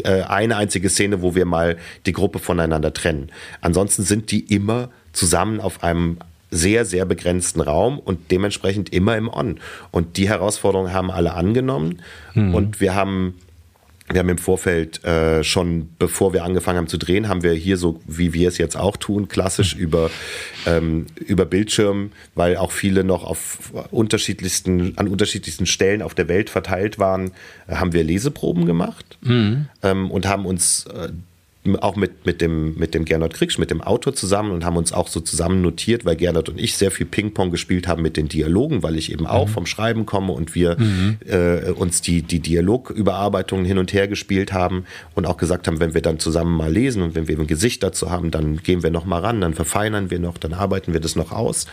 [0.03, 3.31] äh, eine einzige Szene, wo wir mal die Gruppe voneinander trennen.
[3.61, 6.17] Ansonsten sind die immer zusammen auf einem
[6.55, 9.59] sehr, sehr begrenzten Raum und dementsprechend immer im On.
[9.91, 12.01] Und die Herausforderungen haben alle angenommen
[12.33, 12.55] mhm.
[12.55, 13.35] und wir haben
[14.07, 17.75] wir haben im Vorfeld äh, schon, bevor wir angefangen haben zu drehen, haben wir hier
[17.75, 19.81] so, wie wir es jetzt auch tun, klassisch mhm.
[19.81, 20.11] über,
[20.67, 23.57] ähm, über Bildschirm, weil auch viele noch auf
[23.89, 27.31] unterschiedlichsten, an unterschiedlichsten Stellen auf der Welt verteilt waren,
[27.67, 29.69] äh, haben wir Leseproben gemacht mhm.
[29.81, 31.09] ähm, und haben uns äh,
[31.79, 34.93] auch mit, mit, dem, mit dem Gernot Kriegsch, mit dem Autor zusammen und haben uns
[34.93, 38.27] auch so zusammen notiert, weil Gernot und ich sehr viel Ping-Pong gespielt haben mit den
[38.27, 39.51] Dialogen, weil ich eben auch mhm.
[39.51, 41.17] vom Schreiben komme und wir mhm.
[41.27, 44.85] äh, uns die, die Dialogüberarbeitungen hin und her gespielt haben
[45.15, 47.81] und auch gesagt haben, wenn wir dann zusammen mal lesen und wenn wir ein Gesicht
[47.81, 50.99] dazu haben, dann gehen wir noch mal ran, dann verfeinern wir noch, dann arbeiten wir
[50.99, 51.65] das noch aus.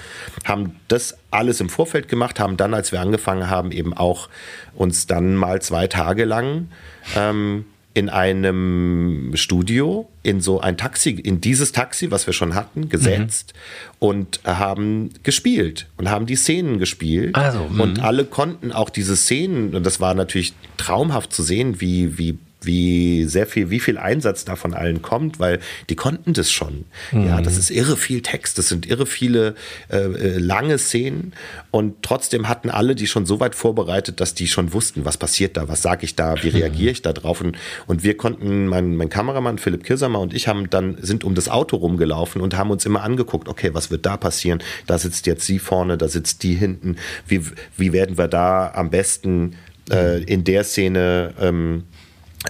[0.45, 4.29] Haben das alles im Vorfeld gemacht, haben dann, als wir angefangen haben, eben auch
[4.75, 6.69] uns dann mal zwei Tage lang
[7.17, 7.65] ähm,
[7.95, 13.55] in einem Studio in so ein Taxi, in dieses Taxi, was wir schon hatten, gesetzt
[13.55, 14.07] mhm.
[14.07, 17.35] und haben gespielt und haben die Szenen gespielt.
[17.35, 18.05] Also, und mhm.
[18.05, 23.25] alle konnten auch diese Szenen, und das war natürlich traumhaft zu sehen, wie, wie wie
[23.25, 26.85] sehr viel, wie viel Einsatz da von allen kommt, weil die konnten das schon.
[27.11, 27.27] Mhm.
[27.27, 29.55] Ja, das ist irre viel Text, das sind irre viele
[29.91, 31.33] äh, äh, lange Szenen
[31.71, 35.57] und trotzdem hatten alle die schon so weit vorbereitet, dass die schon wussten, was passiert
[35.57, 36.57] da, was sage ich da, wie mhm.
[36.57, 37.57] reagiere ich da drauf und,
[37.87, 41.49] und wir konnten, mein, mein Kameramann Philipp Kirsamer und ich haben dann, sind um das
[41.49, 44.63] Auto rumgelaufen und haben uns immer angeguckt, okay, was wird da passieren?
[44.87, 46.97] Da sitzt jetzt sie vorne, da sitzt die hinten,
[47.27, 47.43] wie,
[47.77, 49.57] wie werden wir da am besten
[49.91, 51.85] äh, in der Szene ähm,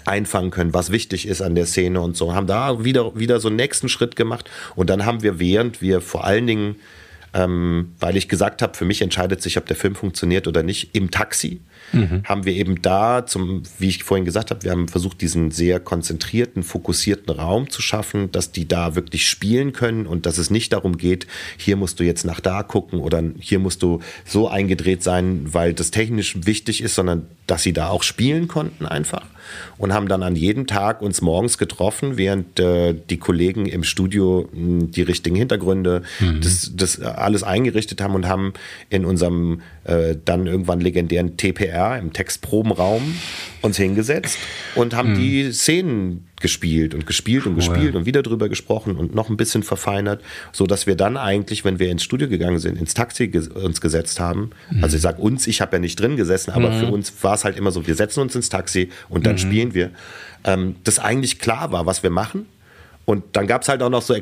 [0.04, 2.34] einfangen können, was wichtig ist an der Szene und so.
[2.34, 4.50] Haben da wieder, wieder so einen nächsten Schritt gemacht.
[4.74, 6.76] Und dann haben wir, während wir vor allen Dingen,
[7.34, 10.94] ähm, weil ich gesagt habe, für mich entscheidet sich, ob der Film funktioniert oder nicht,
[10.94, 11.60] im Taxi
[11.92, 12.22] mhm.
[12.24, 15.80] haben wir eben da, zum, wie ich vorhin gesagt habe, wir haben versucht, diesen sehr
[15.80, 20.74] konzentrierten, fokussierten Raum zu schaffen, dass die da wirklich spielen können und dass es nicht
[20.74, 21.26] darum geht,
[21.56, 25.72] hier musst du jetzt nach da gucken oder hier musst du so eingedreht sein, weil
[25.72, 29.24] das technisch wichtig ist, sondern dass sie da auch spielen konnten einfach
[29.78, 34.48] und haben dann an jedem Tag uns morgens getroffen, während äh, die Kollegen im Studio
[34.52, 36.40] mh, hm, die richtigen Hintergründe, mhm.
[36.40, 38.52] das, das alles eingerichtet haben und haben
[38.90, 43.14] in unserem äh, dann irgendwann legendären TPR im Textprobenraum
[43.62, 44.38] uns hingesetzt
[44.74, 45.16] und haben mhm.
[45.16, 49.62] die Szenen gespielt und gespielt und gespielt und wieder drüber gesprochen und noch ein bisschen
[49.62, 50.20] verfeinert,
[50.52, 53.80] so dass wir dann eigentlich, wenn wir ins Studio gegangen sind, ins Taxi ges uns
[53.80, 54.50] gesetzt haben.
[54.70, 54.84] Mhm.
[54.84, 56.80] Also ich sage uns, ich habe ja nicht drin gesessen, aber mhm.
[56.80, 59.38] für uns war es halt immer so, wir setzen uns ins Taxi und dann mhm.
[59.38, 59.90] spielen wir.
[60.44, 62.46] Ähm, das eigentlich klar war, was wir machen.
[63.04, 64.14] Und dann gab es halt auch noch so,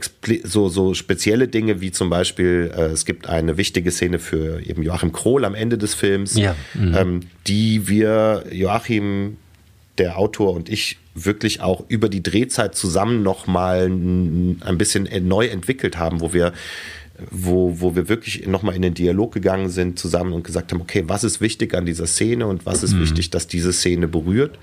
[0.44, 4.82] so, so spezielle Dinge, wie zum Beispiel, äh, es gibt eine wichtige Szene für eben
[4.82, 6.56] Joachim Krohl am Ende des Films, ja.
[6.74, 6.94] mhm.
[6.96, 9.36] ähm, die wir Joachim,
[9.98, 15.98] der Autor und ich wirklich auch über die Drehzeit zusammen nochmal ein bisschen neu entwickelt
[15.98, 16.52] haben, wo wir
[17.30, 21.04] wo, wo wir wirklich nochmal in den Dialog gegangen sind zusammen und gesagt haben, okay,
[21.06, 23.02] was ist wichtig an dieser Szene und was ist mhm.
[23.02, 24.58] wichtig, dass diese Szene berührt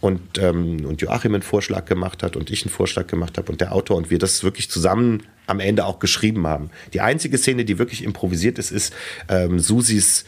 [0.00, 3.60] und, ähm, und Joachim einen Vorschlag gemacht hat und ich einen Vorschlag gemacht habe und
[3.60, 6.70] der Autor und wir das wirklich zusammen am Ende auch geschrieben haben.
[6.92, 8.94] Die einzige Szene, die wirklich improvisiert ist, ist
[9.28, 10.24] ähm, Susis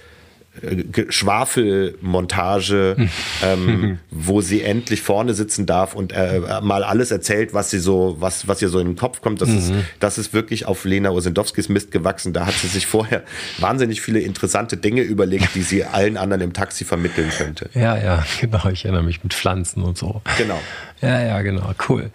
[1.08, 2.96] Schwafelmontage,
[3.44, 8.16] ähm, wo sie endlich vorne sitzen darf und äh, mal alles erzählt, was sie so,
[8.20, 9.40] was, was ihr so in den Kopf kommt.
[9.40, 9.58] Das, mhm.
[9.58, 12.32] ist, das ist wirklich auf Lena Osendowskis Mist gewachsen.
[12.32, 13.22] Da hat sie sich vorher
[13.58, 17.70] wahnsinnig viele interessante Dinge überlegt, die sie allen anderen im Taxi vermitteln könnte.
[17.74, 18.68] Ja, ja, genau.
[18.68, 20.22] Ich erinnere mich mit Pflanzen und so.
[20.38, 20.60] Genau.
[21.00, 21.72] Ja, ja, genau.
[21.88, 22.10] Cool.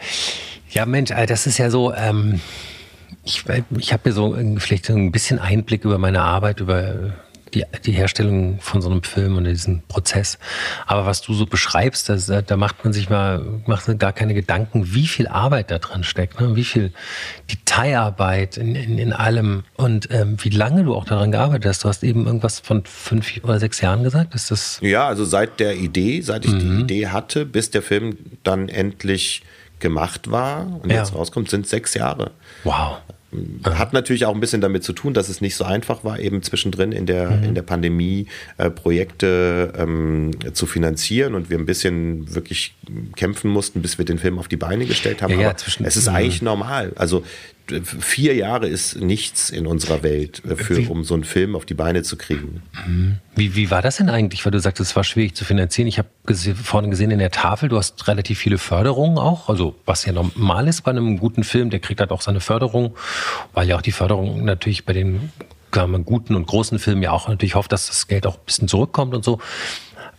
[0.69, 1.93] Ja, Mensch, das ist ja so.
[1.93, 2.41] Ähm
[3.25, 3.43] ich,
[3.77, 7.13] ich habe mir so vielleicht so ein bisschen Einblick über meine Arbeit, über
[7.55, 10.37] die, die Herstellung von so einem Film und diesen Prozess.
[10.85, 14.93] Aber was du so beschreibst, das, da macht man sich mal macht gar keine Gedanken,
[14.93, 16.55] wie viel Arbeit da drin steckt, ne?
[16.55, 16.91] wie viel
[17.49, 21.83] Detailarbeit in, in, in allem und ähm, wie lange du auch daran gearbeitet hast.
[21.83, 24.35] Du hast eben irgendwas von fünf oder sechs Jahren gesagt.
[24.35, 24.79] Ist das?
[24.81, 26.59] Ja, also seit der Idee, seit ich mhm.
[26.59, 29.43] die Idee hatte, bis der Film dann endlich
[29.79, 30.97] gemacht war und ja.
[30.97, 32.31] jetzt rauskommt, sind sechs Jahre.
[32.63, 32.97] Wow.
[33.63, 36.41] Hat natürlich auch ein bisschen damit zu tun, dass es nicht so einfach war, eben
[36.41, 37.43] zwischendrin in der, mhm.
[37.43, 38.27] in der Pandemie
[38.57, 42.75] äh, Projekte ähm, zu finanzieren und wir ein bisschen wirklich
[43.15, 45.33] kämpfen mussten, bis wir den Film auf die Beine gestellt haben.
[45.33, 46.93] Ja, ja, es ist eigentlich normal.
[46.95, 47.23] Also
[47.83, 51.65] vier Jahre ist nichts in unserer Welt, äh, für, wie, um so einen Film auf
[51.65, 52.61] die Beine zu kriegen.
[52.85, 53.17] Mhm.
[53.35, 54.45] Wie, wie war das denn eigentlich?
[54.45, 55.87] Weil du sagst, es war schwierig zu finanzieren.
[55.87, 56.09] Ich habe
[56.55, 59.49] vorne gesehen in der Tafel, du hast relativ viele Förderungen auch.
[59.49, 62.95] Also was ja normal ist bei einem guten Film, der kriegt halt auch seine Förderung,
[63.53, 65.31] weil ja auch die Förderung natürlich bei den
[65.75, 68.69] man, guten und großen Filmen ja auch natürlich hofft, dass das Geld auch ein bisschen
[68.69, 69.39] zurückkommt und so.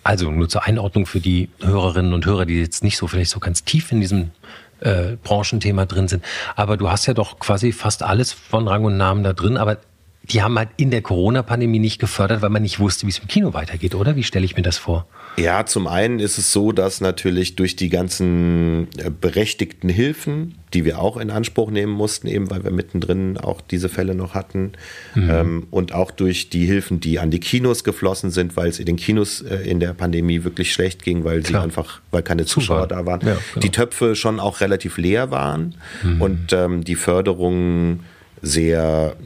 [0.02, 3.40] Also nur zur Einordnung für die Hörerinnen und Hörer, die jetzt nicht so vielleicht so
[3.40, 4.30] ganz tief in diesem
[4.80, 6.24] äh, Branchenthema drin sind.
[6.54, 9.78] Aber du hast ja doch quasi fast alles von Rang und Namen da drin, aber
[10.30, 13.28] die haben halt in der Corona-Pandemie nicht gefördert, weil man nicht wusste, wie es im
[13.28, 14.16] Kino weitergeht, oder?
[14.16, 15.06] Wie stelle ich mir das vor?
[15.36, 20.84] Ja, zum einen ist es so, dass natürlich durch die ganzen äh, berechtigten Hilfen, die
[20.84, 24.72] wir auch in Anspruch nehmen mussten, eben weil wir mittendrin auch diese Fälle noch hatten,
[25.14, 25.30] mhm.
[25.30, 28.86] ähm, und auch durch die Hilfen, die an die Kinos geflossen sind, weil es in
[28.86, 31.60] den Kinos äh, in der Pandemie wirklich schlecht ging, weil Klar.
[31.60, 33.62] sie einfach, weil keine Zuschauer da waren, ja, genau.
[33.62, 36.22] die Töpfe schon auch relativ leer waren mhm.
[36.22, 38.00] und ähm, die Förderung
[38.46, 39.16] sehr,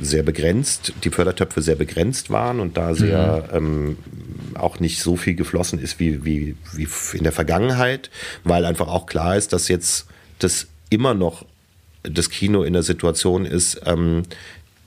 [0.00, 3.56] sehr begrenzt, die Fördertöpfe sehr begrenzt waren und da sehr mhm.
[3.56, 3.96] ähm,
[4.54, 8.08] auch nicht so viel geflossen ist wie, wie, wie in der Vergangenheit,
[8.44, 10.06] weil einfach auch klar ist, dass jetzt
[10.38, 11.44] das immer noch
[12.04, 14.22] das Kino in der Situation ist, ähm,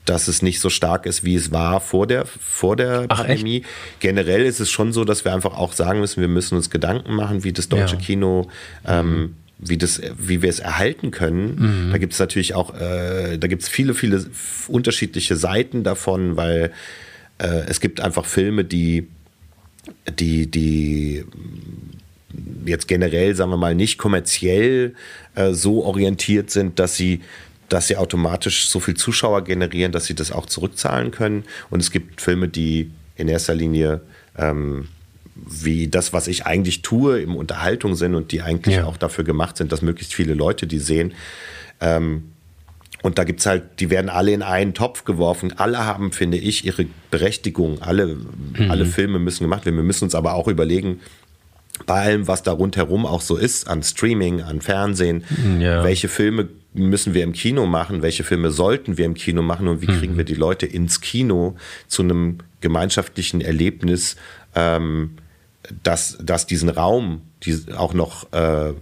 [0.06, 3.58] dass es nicht so stark ist, wie es war vor der, vor der Ach, Pandemie.
[3.58, 4.00] Echt?
[4.00, 7.14] Generell ist es schon so, dass wir einfach auch sagen müssen, wir müssen uns Gedanken
[7.14, 8.02] machen, wie das deutsche ja.
[8.02, 8.48] Kino
[8.88, 11.88] ähm, wie, das, wie wir es erhalten können.
[11.88, 11.92] Mhm.
[11.92, 14.26] Da gibt es natürlich auch, äh, da gibt es viele, viele
[14.68, 16.72] unterschiedliche Seiten davon, weil
[17.38, 19.08] äh, es gibt einfach Filme, die,
[20.20, 21.24] die, die
[22.66, 24.96] jetzt generell, sagen wir mal, nicht kommerziell
[25.36, 27.22] äh, so orientiert sind, dass sie
[27.70, 31.46] dass sie automatisch so viel Zuschauer generieren, dass sie das auch zurückzahlen können.
[31.70, 34.02] Und es gibt Filme, die in erster Linie
[34.38, 34.90] ähm,
[35.48, 38.86] wie das, was ich eigentlich tue, im Unterhaltung sind und die eigentlich ja.
[38.86, 41.14] auch dafür gemacht sind, dass möglichst viele Leute die sehen.
[41.80, 42.32] Ähm,
[43.02, 45.54] und da gibt es halt, die werden alle in einen Topf geworfen.
[45.58, 47.82] Alle haben, finde ich, ihre Berechtigung.
[47.82, 48.70] Alle, mhm.
[48.70, 49.76] alle Filme müssen gemacht werden.
[49.76, 51.00] Wir müssen uns aber auch überlegen,
[51.88, 55.24] bei allem, was da rundherum auch so ist, an Streaming, an Fernsehen,
[55.60, 55.84] ja.
[55.84, 59.82] welche Filme müssen wir im Kino machen, welche Filme sollten wir im Kino machen und
[59.82, 60.18] wie kriegen mhm.
[60.18, 64.16] wir die Leute ins Kino zu einem gemeinschaftlichen Erlebnis,
[64.56, 65.18] ähm,
[65.84, 67.22] dass, dass diesen Raum
[67.76, 68.74] auch noch äh,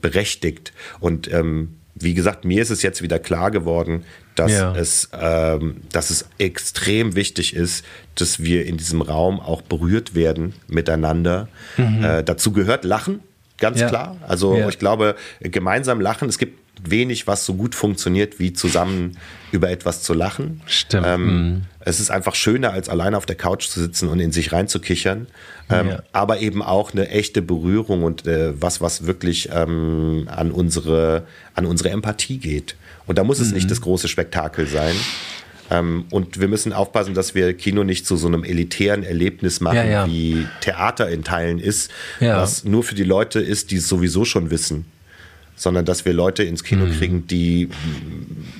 [0.00, 0.72] berechtigt.
[1.00, 4.74] Und ähm, wie gesagt, mir ist es jetzt wieder klar geworden, dass, ja.
[4.74, 7.84] es, ähm, dass es extrem wichtig ist,
[8.14, 11.48] dass wir in diesem Raum auch berührt werden miteinander.
[11.76, 12.04] Mhm.
[12.04, 13.20] Äh, dazu gehört Lachen,
[13.58, 13.88] ganz ja.
[13.88, 14.16] klar.
[14.26, 14.68] Also ja.
[14.68, 19.16] ich glaube, gemeinsam lachen, es gibt wenig, was so gut funktioniert, wie zusammen
[19.52, 20.60] über etwas zu lachen.
[20.66, 21.06] Stimmt.
[21.06, 21.62] Ähm, mhm.
[21.80, 25.26] Es ist einfach schöner, als alleine auf der Couch zu sitzen und in sich reinzukichern.
[25.70, 26.02] Ähm, ja.
[26.12, 31.66] Aber eben auch eine echte Berührung und äh, was, was wirklich ähm, an, unsere, an
[31.66, 32.76] unsere Empathie geht.
[33.06, 33.70] Und da muss es nicht mhm.
[33.70, 34.94] das große Spektakel sein.
[35.70, 39.76] Ähm, und wir müssen aufpassen, dass wir Kino nicht zu so einem elitären Erlebnis machen,
[39.76, 40.06] ja, ja.
[40.06, 44.50] wie Theater in Teilen ist, was nur für die Leute ist, die es sowieso schon
[44.50, 44.86] wissen
[45.58, 46.92] sondern dass wir Leute ins Kino mhm.
[46.92, 47.68] kriegen, die,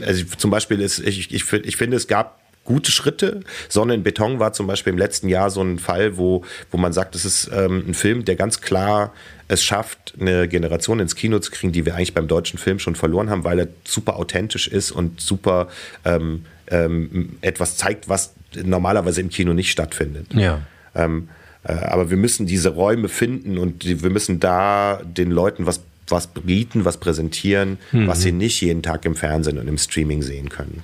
[0.05, 3.41] also zum Beispiel ist, ich, ich, ich finde, es gab gute Schritte.
[3.71, 6.93] Sonne in Beton war zum Beispiel im letzten Jahr so ein Fall, wo, wo man
[6.93, 9.15] sagt, es ist ähm, ein Film, der ganz klar
[9.49, 12.95] es schafft, eine Generation ins Kino zu kriegen, die wir eigentlich beim deutschen Film schon
[12.95, 15.69] verloren haben, weil er super authentisch ist und super
[16.05, 20.27] ähm, ähm, etwas zeigt, was normalerweise im Kino nicht stattfindet.
[20.35, 20.61] Ja.
[20.95, 21.31] Ähm,
[21.65, 25.81] äh, aber wir müssen diese Räume finden und die, wir müssen da den Leuten was
[26.11, 28.07] was bieten, was präsentieren, mhm.
[28.07, 30.83] was sie nicht jeden Tag im Fernsehen und im Streaming sehen können.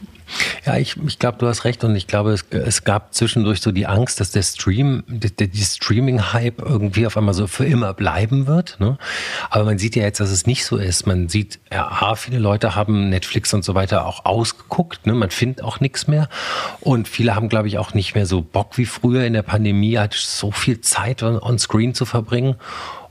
[0.64, 3.72] Ja, ich, ich glaube, du hast recht und ich glaube, es, es gab zwischendurch so
[3.72, 8.46] die Angst, dass der Stream, der, die Streaming-Hype irgendwie auf einmal so für immer bleiben
[8.46, 8.78] wird.
[8.80, 8.96] Ne?
[9.50, 11.06] Aber man sieht ja jetzt, dass es nicht so ist.
[11.06, 15.06] Man sieht, ja, viele Leute haben Netflix und so weiter auch ausgeguckt.
[15.06, 15.12] Ne?
[15.12, 16.28] Man findet auch nichts mehr.
[16.80, 19.98] Und viele haben, glaube ich, auch nicht mehr so Bock wie früher in der Pandemie,
[19.98, 22.56] halt so viel Zeit on, on Screen zu verbringen.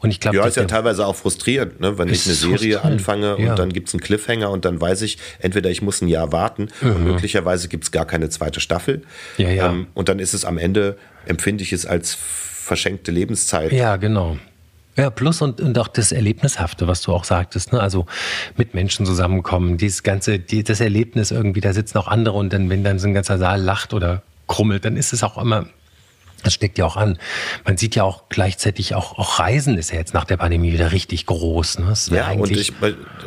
[0.04, 1.98] Und ich glaube, ja, ist ja teilweise auch frustrierend, ne?
[1.98, 3.52] wenn ich eine Serie anfange ja.
[3.52, 6.34] und dann gibt es einen Cliffhanger und dann weiß ich, entweder ich muss ein Jahr
[6.34, 6.96] warten mhm.
[6.96, 9.04] und möglicherweise gibt es gar keine zweite Staffel.
[9.38, 9.70] Ja, ja.
[9.70, 13.72] Ähm, und dann ist es am Ende, empfinde ich es als verschenkte Lebenszeit.
[13.72, 14.38] Ja, genau.
[14.98, 17.80] Ja, plus und, und auch das Erlebnishafte, was du auch sagtest, ne?
[17.80, 18.06] Also
[18.58, 22.70] mit Menschen zusammenkommen, dieses ganze, die, das Erlebnis irgendwie, da sitzen auch andere und dann,
[22.70, 25.66] wenn dann so ein ganzer Saal lacht oder krummelt, dann ist es auch immer,
[26.44, 27.18] das steckt ja auch an.
[27.66, 30.92] Man sieht ja auch gleichzeitig auch, auch Reisen ist ja jetzt nach der Pandemie wieder
[30.92, 31.80] richtig groß.
[31.80, 31.94] Ne?
[32.12, 32.74] ja, und ich,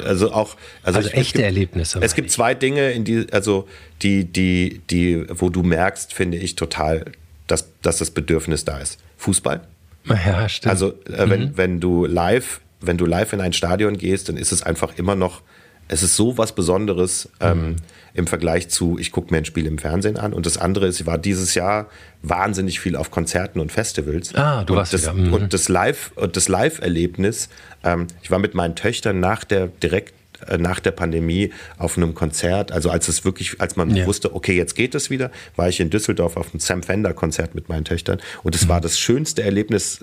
[0.05, 1.99] also auch, also, also ich, echte es gibt, Erlebnisse.
[2.03, 3.69] Es gibt zwei Dinge, in die, also
[4.03, 7.05] die, die, die, wo du merkst, finde ich total,
[7.47, 8.99] dass, dass das Bedürfnis da ist.
[9.17, 9.63] Fußball
[10.27, 10.71] ja, stimmt.
[10.71, 11.53] Also äh, wenn, mhm.
[11.57, 15.15] wenn du live, wenn du live in ein Stadion gehst, dann ist es einfach immer
[15.15, 15.43] noch,
[15.89, 17.77] es ist so was Besonderes ähm, mhm.
[18.15, 20.33] im Vergleich zu, ich gucke mir ein Spiel im Fernsehen an.
[20.33, 21.89] Und das andere ist, ich war dieses Jahr
[22.23, 24.35] wahnsinnig viel auf Konzerten und Festivals.
[24.35, 25.13] Ah, du und warst das.
[25.13, 25.33] Mhm.
[25.33, 27.49] Und das Live, und das Live-Erlebnis,
[27.85, 30.15] ähm, ich war mit meinen Töchtern nach der direkt
[30.59, 34.07] nach der Pandemie auf einem Konzert, also als es wirklich, als man ja.
[34.07, 37.55] wusste, okay, jetzt geht es wieder, war ich in Düsseldorf auf einem Sam Fender Konzert
[37.55, 38.69] mit meinen Töchtern und es mhm.
[38.69, 40.01] war das schönste Erlebnis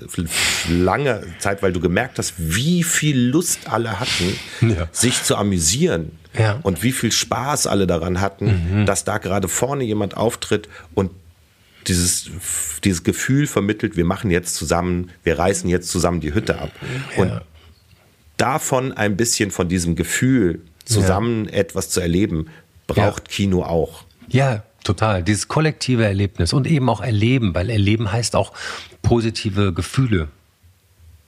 [0.69, 4.87] lange Zeit, weil du gemerkt hast, wie viel Lust alle hatten, ja.
[4.91, 6.11] sich zu amüsieren.
[6.37, 6.59] Ja.
[6.63, 8.85] Und wie viel Spaß alle daran hatten, mhm.
[8.87, 11.11] dass da gerade vorne jemand auftritt und
[11.87, 12.31] dieses,
[12.83, 16.71] dieses Gefühl vermittelt, wir machen jetzt zusammen, wir reißen jetzt zusammen die Hütte ab.
[17.17, 17.41] Und
[18.37, 21.53] davon ein bisschen von diesem Gefühl, zusammen ja.
[21.53, 22.47] etwas zu erleben,
[22.87, 23.33] braucht ja.
[23.33, 24.03] Kino auch.
[24.27, 25.23] Ja, total.
[25.23, 28.53] Dieses kollektive Erlebnis und eben auch Erleben, weil Erleben heißt auch
[29.01, 30.29] positive Gefühle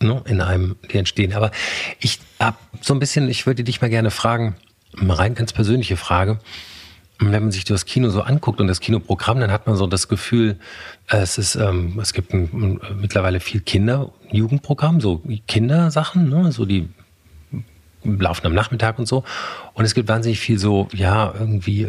[0.01, 1.33] ne, in einem, die entstehen.
[1.33, 1.51] Aber
[1.99, 4.55] ich habe so ein bisschen, ich würde dich mal gerne fragen,
[4.99, 6.39] eine rein ganz persönliche Frage.
[7.19, 10.07] Wenn man sich das Kino so anguckt und das Kinoprogramm, dann hat man so das
[10.07, 10.57] Gefühl,
[11.07, 16.89] es ist, ähm, es gibt ein, mittlerweile viel Kinder, Jugendprogramm, so Kindersachen, ne, so die
[18.03, 19.23] laufen am Nachmittag und so.
[19.73, 21.87] Und es gibt wahnsinnig viel so, ja, irgendwie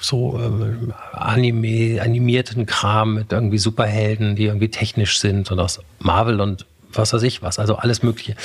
[0.00, 6.40] so äh, Anime, animierten Kram mit irgendwie Superhelden, die irgendwie technisch sind und aus Marvel
[6.40, 8.36] und was weiß ich was, also alles Mögliche.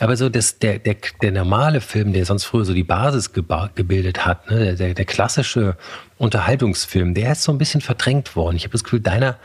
[0.00, 4.24] Aber so das, der, der, der normale Film, der sonst früher so die Basis gebildet
[4.24, 5.76] hat, ne, der, der klassische
[6.16, 8.56] Unterhaltungsfilm, der ist so ein bisschen verdrängt worden.
[8.56, 9.36] Ich habe das Gefühl, deiner,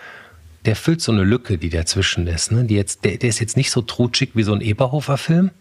[0.66, 2.54] der füllt so eine Lücke, die dazwischen ist.
[2.54, 2.64] Ne?
[2.64, 5.52] Die jetzt, der, der ist jetzt nicht so trutschig wie so ein Eberhofer-Film,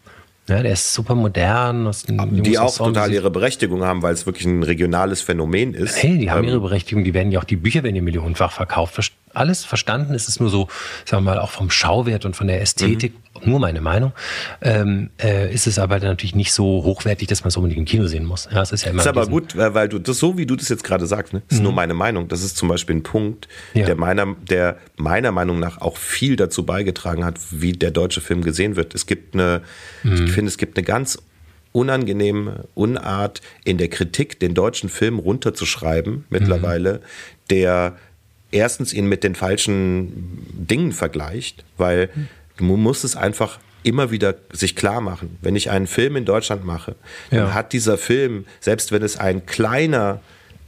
[0.47, 1.91] ja, der ist super modern.
[2.07, 6.03] Die auch total ihre Berechtigung haben, weil es wirklich ein regionales Phänomen ist.
[6.03, 7.03] Hey, die haben ähm, ihre Berechtigung.
[7.03, 10.15] Die werden ja auch, die Bücher werden ja millionenfach verkauft alles verstanden.
[10.15, 10.69] Es ist nur so,
[11.07, 13.24] sagen wir mal, auch vom Schauwert und von der Ästhetik, mhm.
[13.47, 14.13] Nur meine Meinung,
[14.61, 18.07] ähm, äh, ist es aber natürlich nicht so hochwertig, dass man es unbedingt im Kino
[18.07, 18.49] sehen muss.
[18.53, 19.03] Ja, es ist ja immer.
[19.03, 21.59] Ist aber gut, weil du das so wie du das jetzt gerade sagst, ne, ist
[21.59, 21.65] mhm.
[21.65, 22.29] nur meine Meinung.
[22.29, 23.87] Das ist zum Beispiel ein Punkt, ja.
[23.87, 28.43] der meiner, der meiner Meinung nach auch viel dazu beigetragen hat, wie der deutsche Film
[28.43, 28.95] gesehen wird.
[28.95, 29.63] Es gibt eine,
[30.03, 30.25] mhm.
[30.25, 31.19] ich finde, es gibt eine ganz
[31.73, 37.01] unangenehme Unart in der Kritik, den deutschen Film runterzuschreiben mittlerweile, mhm.
[37.51, 37.97] der
[38.53, 42.09] erstens ihn mit den falschen Dingen vergleicht, weil
[42.59, 45.39] man muss es einfach immer wieder sich klar machen.
[45.43, 46.97] Wenn ich einen Film in Deutschland mache,
[47.31, 47.55] dann ja.
[47.55, 50.21] hat dieser Film, selbst wenn es ein kleiner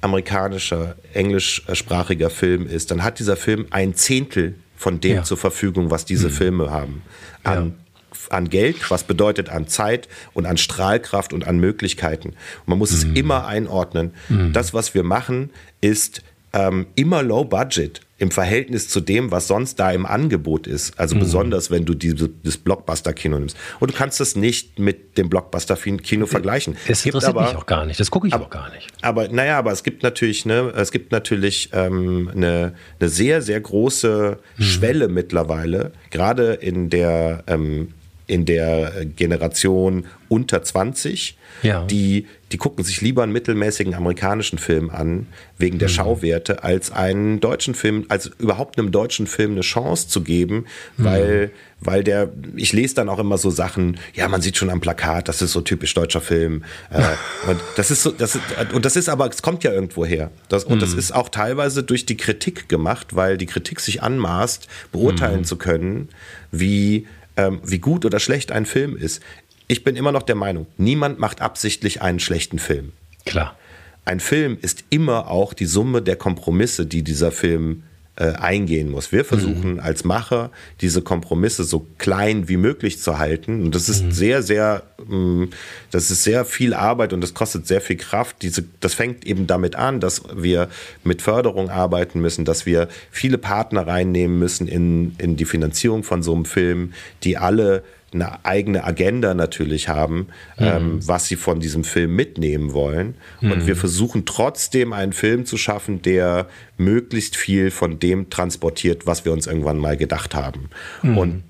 [0.02, 5.22] amerikanischer, englischsprachiger Film ist, dann hat dieser Film ein Zehntel von dem ja.
[5.22, 6.32] zur Verfügung, was diese mhm.
[6.32, 7.02] Filme haben.
[7.42, 7.74] An,
[8.12, 8.36] ja.
[8.36, 12.30] an Geld, was bedeutet an Zeit und an Strahlkraft und an Möglichkeiten.
[12.30, 12.96] Und man muss mhm.
[12.96, 14.12] es immer einordnen.
[14.28, 14.52] Mhm.
[14.52, 16.22] Das, was wir machen, ist
[16.56, 20.98] ähm, immer low budget im Verhältnis zu dem, was sonst da im Angebot ist.
[20.98, 21.20] Also mhm.
[21.20, 23.56] besonders, wenn du diese, das Blockbuster-Kino nimmst.
[23.78, 26.76] Und du kannst das nicht mit dem Blockbuster-Kino vergleichen.
[26.88, 28.00] Das interessiert aber, mich auch gar nicht.
[28.00, 28.88] Das gucke ich aber, auch gar nicht.
[29.02, 33.60] Aber naja, aber es gibt natürlich, ne, es gibt natürlich ähm, eine, eine sehr, sehr
[33.60, 34.62] große mhm.
[34.62, 37.88] Schwelle mittlerweile, gerade in der ähm,
[38.26, 41.84] in der Generation unter 20, ja.
[41.84, 45.92] die, die gucken sich lieber einen mittelmäßigen amerikanischen Film an, wegen der mhm.
[45.92, 50.66] Schauwerte, als einen deutschen Film, als überhaupt einem deutschen Film eine Chance zu geben,
[50.96, 51.50] weil, mhm.
[51.80, 55.28] weil der, ich lese dann auch immer so Sachen, ja, man sieht schon am Plakat,
[55.28, 56.64] das ist so typisch deutscher Film.
[56.90, 57.02] Äh,
[57.48, 60.32] und das ist so, das ist, und das ist aber, es kommt ja irgendwo her.
[60.48, 60.80] Das, und mhm.
[60.80, 65.44] das ist auch teilweise durch die Kritik gemacht, weil die Kritik sich anmaßt, beurteilen mhm.
[65.44, 66.08] zu können,
[66.50, 67.06] wie
[67.36, 69.22] ähm, wie gut oder schlecht ein Film ist.
[69.68, 72.92] Ich bin immer noch der Meinung, niemand macht absichtlich einen schlechten Film.
[73.24, 73.56] Klar.
[74.04, 79.12] Ein Film ist immer auch die Summe der Kompromisse, die dieser Film äh, eingehen muss.
[79.12, 79.80] Wir versuchen mhm.
[79.80, 80.50] als Macher
[80.80, 83.62] diese Kompromisse so klein wie möglich zu halten.
[83.62, 84.10] Und das ist mhm.
[84.12, 85.50] sehr, sehr, mh, mm,
[85.90, 88.42] das ist sehr viel Arbeit und das kostet sehr viel Kraft.
[88.42, 90.68] Diese, das fängt eben damit an, dass wir
[91.04, 96.22] mit Förderung arbeiten müssen, dass wir viele Partner reinnehmen müssen in, in die Finanzierung von
[96.22, 97.82] so einem Film, die alle
[98.20, 100.66] eine eigene Agenda natürlich haben, mhm.
[100.66, 103.14] ähm, was sie von diesem Film mitnehmen wollen.
[103.40, 103.52] Mhm.
[103.52, 109.24] Und wir versuchen trotzdem einen Film zu schaffen, der möglichst viel von dem transportiert, was
[109.24, 110.70] wir uns irgendwann mal gedacht haben.
[111.02, 111.18] Mhm.
[111.18, 111.42] Und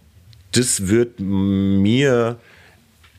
[0.53, 2.39] das wird mir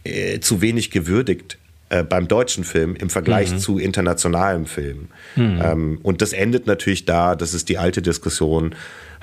[0.04, 1.58] äh, zu wenig gewürdigt
[1.90, 3.60] äh, beim deutschen Film im Vergleich mhm.
[3.60, 5.08] zu internationalem Film.
[5.36, 5.62] Mhm.
[5.64, 8.76] Ähm, und das endet natürlich da, das ist die alte Diskussion,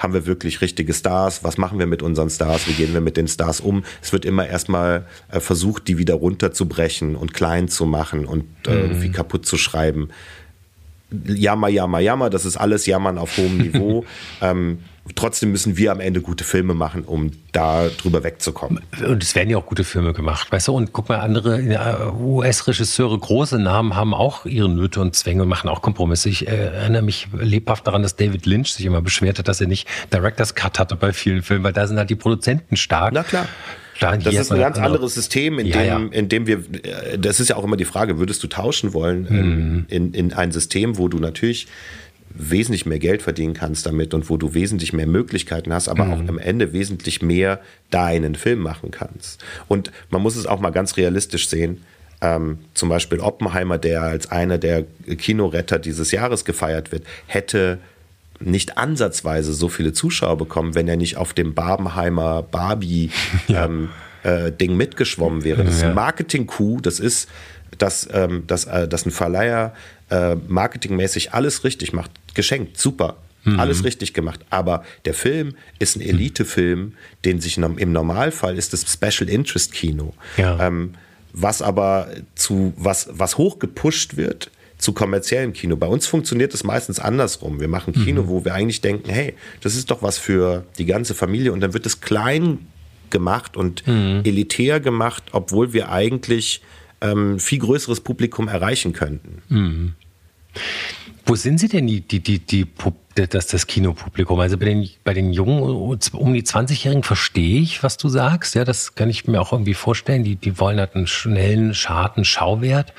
[0.05, 1.42] haben wir wirklich richtige Stars?
[1.42, 2.68] Was machen wir mit unseren Stars?
[2.68, 3.84] Wie gehen wir mit den Stars um?
[4.02, 8.70] Es wird immer erstmal äh, versucht, die wieder runterzubrechen und klein zu machen und äh,
[8.70, 8.80] mhm.
[8.82, 10.11] irgendwie kaputt zu schreiben.
[11.26, 14.04] Jammer, jammer, jammer, das ist alles Jammern auf hohem Niveau.
[14.40, 14.78] ähm,
[15.14, 18.80] trotzdem müssen wir am Ende gute Filme machen, um da drüber wegzukommen.
[19.06, 20.72] Und es werden ja auch gute Filme gemacht, weißt du?
[20.72, 25.48] Und guck mal, andere äh, US-Regisseure, große Namen, haben auch ihre Nöte und Zwänge und
[25.48, 26.28] machen auch Kompromisse.
[26.28, 29.66] Ich äh, erinnere mich lebhaft daran, dass David Lynch sich immer beschwert hat, dass er
[29.66, 33.12] nicht Director's Cut hatte bei vielen Filmen, weil da sind halt die Produzenten stark.
[33.12, 33.46] Na klar.
[33.95, 36.18] Klar, das ist ein ganz anderes System, in, ja, dem, ja.
[36.18, 39.26] in dem wir, äh, das ist ja auch immer die Frage, würdest du tauschen wollen
[39.28, 39.86] mhm.
[39.88, 41.68] in, in ein System, wo du natürlich
[42.34, 46.12] wesentlich mehr Geld verdienen kannst damit und wo du wesentlich mehr Möglichkeiten hast, aber mhm.
[46.12, 49.45] auch am Ende wesentlich mehr deinen Film machen kannst.
[49.68, 51.82] Und man muss es auch mal ganz realistisch sehen.
[52.20, 54.84] Ähm, zum Beispiel Oppenheimer, der als einer der
[55.18, 57.78] Kinoretter dieses Jahres gefeiert wird, hätte
[58.41, 63.11] nicht ansatzweise so viele Zuschauer bekommen, wenn er nicht auf dem Barbenheimer Barbie
[63.49, 63.64] ja.
[63.66, 63.91] ähm,
[64.22, 65.64] äh, Ding mitgeschwommen wäre.
[65.64, 67.28] Das ist ein Marketing-Coup, das ist,
[67.78, 69.74] dass, ähm, dass, äh, dass ein Verleiher
[70.11, 72.11] äh, marketingmäßig alles richtig macht.
[72.35, 73.16] Geschenkt, super.
[73.45, 73.61] Mhm.
[73.61, 74.41] Alles richtig gemacht.
[74.51, 80.14] Aber der Film ist ein Elite-Film, den sich im Normalfall ist das Special Interest Kino.
[80.37, 80.66] Ja.
[80.66, 80.95] Ähm,
[81.35, 85.77] was aber zu, was, was hoch gepusht wird zu kommerziellem Kino.
[85.77, 87.61] Bei uns funktioniert es meistens andersrum.
[87.61, 88.29] Wir machen Kino, mhm.
[88.29, 91.72] wo wir eigentlich denken, hey, das ist doch was für die ganze Familie und dann
[91.75, 92.59] wird es klein
[93.11, 94.22] gemacht und mhm.
[94.25, 96.62] elitär gemacht, obwohl wir eigentlich
[97.01, 99.43] ähm, viel größeres Publikum erreichen könnten.
[99.49, 99.93] Mhm.
[101.27, 102.64] Wo sind Sie denn die, die, die, die
[103.14, 104.40] das, das Kinopublikum?
[104.40, 108.54] Also bei den, bei den jungen, um die 20-Jährigen verstehe ich, was du sagst.
[108.54, 110.24] Ja, das kann ich mir auch irgendwie vorstellen.
[110.24, 112.92] Die, die wollen halt einen schnellen, scharten Schauwert.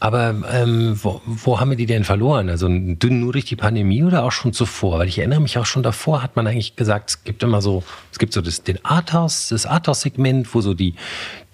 [0.00, 2.48] Aber ähm, wo, wo haben wir die denn verloren?
[2.48, 4.98] Also dünn nur durch die Pandemie oder auch schon zuvor?
[4.98, 7.82] Weil ich erinnere mich auch schon davor hat man eigentlich gesagt, es gibt immer so,
[8.12, 10.94] es gibt so das, den Arthouse, das Arthouse-Segment, wo so die,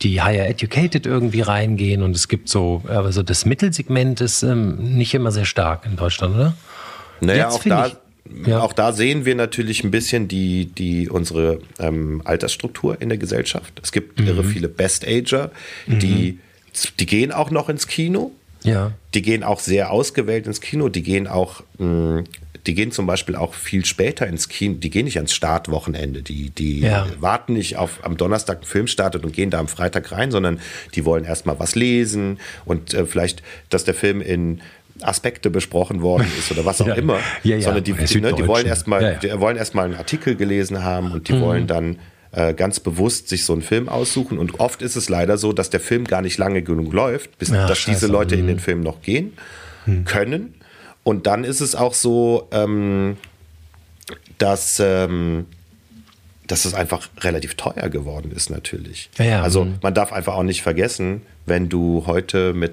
[0.03, 4.97] die Higher Educated irgendwie reingehen und es gibt so, aber so das Mittelsegment ist ähm,
[4.97, 6.55] nicht immer sehr stark in Deutschland, oder?
[7.21, 8.61] Naja, Jetzt auch da, ich, ja.
[8.61, 13.81] auch da sehen wir natürlich ein bisschen die, die, unsere ähm, Altersstruktur in der Gesellschaft.
[13.83, 14.29] Es gibt mhm.
[14.29, 15.51] irre viele Best-Ager,
[15.87, 16.89] die, mhm.
[16.99, 18.33] die gehen auch noch ins Kino.
[18.63, 18.93] Ja.
[19.15, 20.89] Die gehen auch sehr ausgewählt ins Kino.
[20.89, 22.25] Die gehen auch, mh,
[22.67, 24.75] die gehen zum Beispiel auch viel später ins Kino.
[24.75, 26.23] Die gehen nicht ans Startwochenende.
[26.23, 27.07] Die, die ja.
[27.19, 30.61] warten nicht auf am Donnerstag ein Film startet und gehen da am Freitag rein, sondern
[30.95, 34.61] die wollen erstmal was lesen und äh, vielleicht, dass der Film in
[35.03, 36.95] Aspekte besprochen worden ist oder was auch ja.
[36.95, 37.63] immer, ja, ja.
[37.63, 41.29] sondern die, die, ne, die wollen erstmal, die wollen erstmal einen Artikel gelesen haben und
[41.29, 41.41] die mhm.
[41.41, 41.99] wollen dann
[42.33, 44.39] äh, ganz bewusst sich so einen Film aussuchen.
[44.39, 47.53] Und oft ist es leider so, dass der Film gar nicht lange genug läuft, bis
[47.53, 47.91] Ach, dass Scheiße.
[47.91, 48.43] diese Leute mhm.
[48.43, 49.33] in den Film noch gehen
[49.87, 50.05] mhm.
[50.05, 50.55] können.
[51.03, 53.17] Und dann ist es auch so, ähm,
[54.39, 55.47] dass ähm,
[56.51, 59.11] dass es einfach relativ teuer geworden ist natürlich.
[59.19, 59.43] Ja, ja.
[59.43, 59.79] Also mhm.
[59.83, 62.73] man darf einfach auch nicht vergessen, wenn du heute mit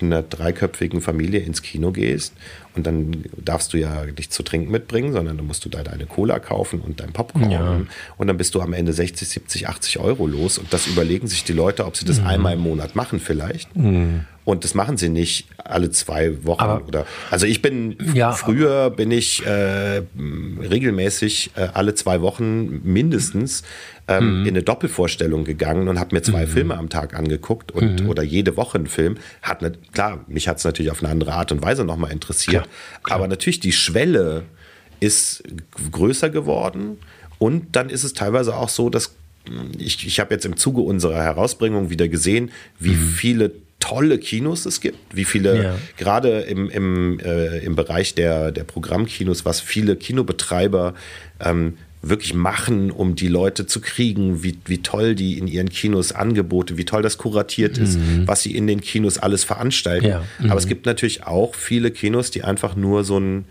[0.00, 2.34] einer dreiköpfigen Familie ins Kino gehst
[2.74, 6.06] und dann darfst du ja nicht zu trinken mitbringen, sondern dann musst du da deine
[6.06, 7.80] Cola kaufen und dein Popcorn ja.
[8.16, 11.44] und dann bist du am Ende 60, 70, 80 Euro los und das überlegen sich
[11.44, 12.26] die Leute, ob sie das mhm.
[12.26, 13.74] einmal im Monat machen vielleicht.
[13.76, 14.24] Mhm.
[14.48, 17.06] Und das machen sie nicht alle zwei Wochen aber, oder.
[17.30, 23.62] Also ich bin ja, früher bin ich äh, regelmäßig äh, alle zwei Wochen mindestens
[24.08, 24.46] ähm, mhm.
[24.46, 26.50] in eine Doppelvorstellung gegangen und habe mir zwei mhm.
[26.50, 28.08] Filme am Tag angeguckt und mhm.
[28.08, 29.18] oder jede Woche einen Film.
[29.42, 32.62] Hat ne, klar, mich hat es natürlich auf eine andere Art und Weise nochmal interessiert.
[32.62, 33.18] Klar, klar.
[33.18, 34.44] Aber natürlich die Schwelle
[34.98, 35.42] ist
[35.92, 36.96] größer geworden
[37.36, 39.14] und dann ist es teilweise auch so, dass
[39.76, 43.08] ich, ich habe jetzt im Zuge unserer Herausbringung wieder gesehen, wie mhm.
[43.08, 45.78] viele tolle Kinos es gibt, wie viele, ja.
[45.96, 50.94] gerade im, im, äh, im Bereich der, der Programmkinos, was viele Kinobetreiber
[51.40, 56.12] ähm, wirklich machen, um die Leute zu kriegen, wie, wie toll die in ihren Kinos
[56.12, 58.26] Angebote, wie toll das kuratiert ist, mhm.
[58.26, 60.06] was sie in den Kinos alles veranstalten.
[60.06, 60.24] Ja.
[60.38, 60.50] Mhm.
[60.50, 63.44] Aber es gibt natürlich auch viele Kinos, die einfach nur so ein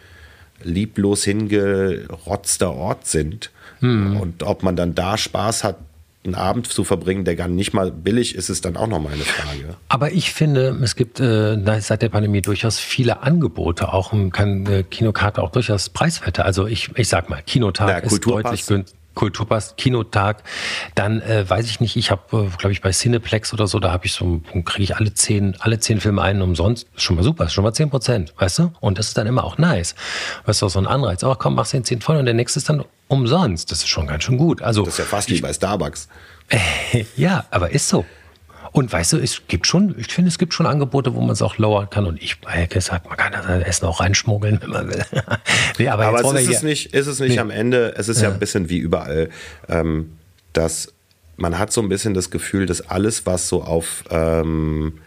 [0.63, 3.51] lieblos hingerotzter Ort sind.
[3.79, 4.17] Hm.
[4.17, 5.77] Und ob man dann da Spaß hat,
[6.23, 9.23] einen Abend zu verbringen, der gar nicht mal billig ist, ist dann auch nochmal eine
[9.23, 9.75] Frage.
[9.87, 13.93] Aber ich finde, es gibt äh, seit der Pandemie durchaus viele Angebote.
[13.93, 16.45] Auch kann äh, Kinokarte auch durchaus preiswerter.
[16.45, 18.97] Also ich, ich sag mal, Kinotag ja, ist deutlich günstiger.
[19.17, 20.43] Kulturpass, Kinotag,
[20.93, 23.91] dann äh, weiß ich nicht, ich habe, äh, glaube ich, bei Cineplex oder so, da
[23.91, 26.87] habe ich so, kriege ich alle zehn, alle zehn Filme einen umsonst.
[26.95, 28.71] Schon mal super, schon mal zehn Prozent, weißt du?
[28.79, 29.95] Und das ist dann immer auch nice.
[30.45, 31.23] Weißt du, so ein Anreiz.
[31.23, 33.71] Ach komm, machst den zehn voll und der nächste ist dann umsonst.
[33.71, 34.61] Das ist schon ganz schön gut.
[34.61, 36.07] Also, das ist ja fast wie bei Starbucks.
[37.17, 38.05] ja, aber ist so.
[38.77, 41.41] Und weißt du, es gibt schon, ich finde, es gibt schon Angebote, wo man es
[41.41, 42.05] auch lowern kann.
[42.05, 45.03] Und ich habe gesagt, man kann das Essen auch reinschmuggeln, wenn man will.
[45.79, 47.39] nee, aber, aber es ist, es nicht, ist es nicht nee.
[47.39, 48.27] am Ende, es ist ja.
[48.27, 49.29] ja ein bisschen wie überall,
[49.67, 50.11] ähm,
[50.53, 50.93] dass
[51.37, 54.99] man hat so ein bisschen das Gefühl, dass alles, was so auf ähm,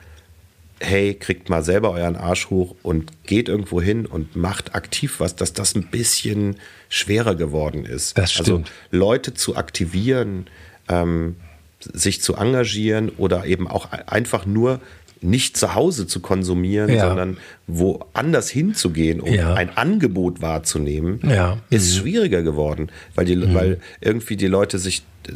[0.81, 5.37] hey, kriegt mal selber euren Arsch hoch und geht irgendwo hin und macht aktiv was,
[5.37, 6.57] dass das ein bisschen
[6.89, 8.19] schwerer geworden ist.
[8.19, 8.73] Das also stimmt.
[8.91, 10.47] Also Leute zu aktivieren,
[10.89, 11.37] ähm,
[11.81, 14.81] sich zu engagieren oder eben auch einfach nur
[15.23, 17.07] nicht zu Hause zu konsumieren, ja.
[17.09, 19.55] sondern woanders hinzugehen, um ja.
[19.55, 21.59] ein Angebot wahrzunehmen, ja.
[21.69, 22.01] ist mhm.
[22.01, 23.55] schwieriger geworden, weil, die, mhm.
[23.55, 25.33] weil irgendwie die Leute sich äh,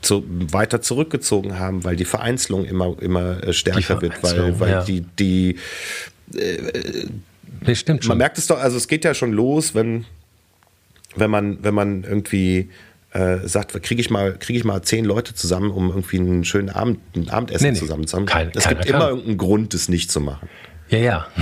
[0.00, 5.02] zu, weiter zurückgezogen haben, weil die Vereinzelung immer, immer äh, stärker wird, weil, weil die,
[5.18, 5.56] die
[6.34, 7.06] äh,
[7.64, 8.10] das stimmt schon.
[8.10, 10.04] Man merkt es doch, also es geht ja schon los, wenn,
[11.16, 12.68] wenn man, wenn man irgendwie
[13.14, 16.68] äh, sagt, kriege ich mal, kriege ich mal zehn Leute zusammen, um irgendwie einen schönen
[16.68, 17.78] Abend, ein Abendessen nee, nee.
[17.78, 18.26] zusammen zu haben.
[18.26, 20.48] Kein, es gibt immer irgendeinen Grund, das nicht zu machen.
[20.88, 21.26] Ja, ja.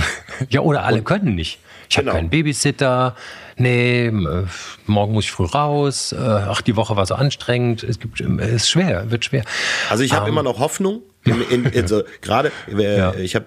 [0.49, 1.59] Ja, oder alle Und, können nicht.
[1.89, 2.11] Ich genau.
[2.11, 3.15] habe keinen Babysitter.
[3.55, 4.45] Nee, äh,
[4.87, 6.11] morgen muss ich früh raus.
[6.11, 7.83] Äh, ach, die Woche war so anstrengend.
[7.83, 9.43] Es gibt, es ist schwer, wird schwer.
[9.89, 10.33] Also ich habe um, ähm.
[10.33, 11.01] immer noch Hoffnung.
[11.23, 13.13] In, in, also gerade, äh, ja.
[13.13, 13.45] ich habe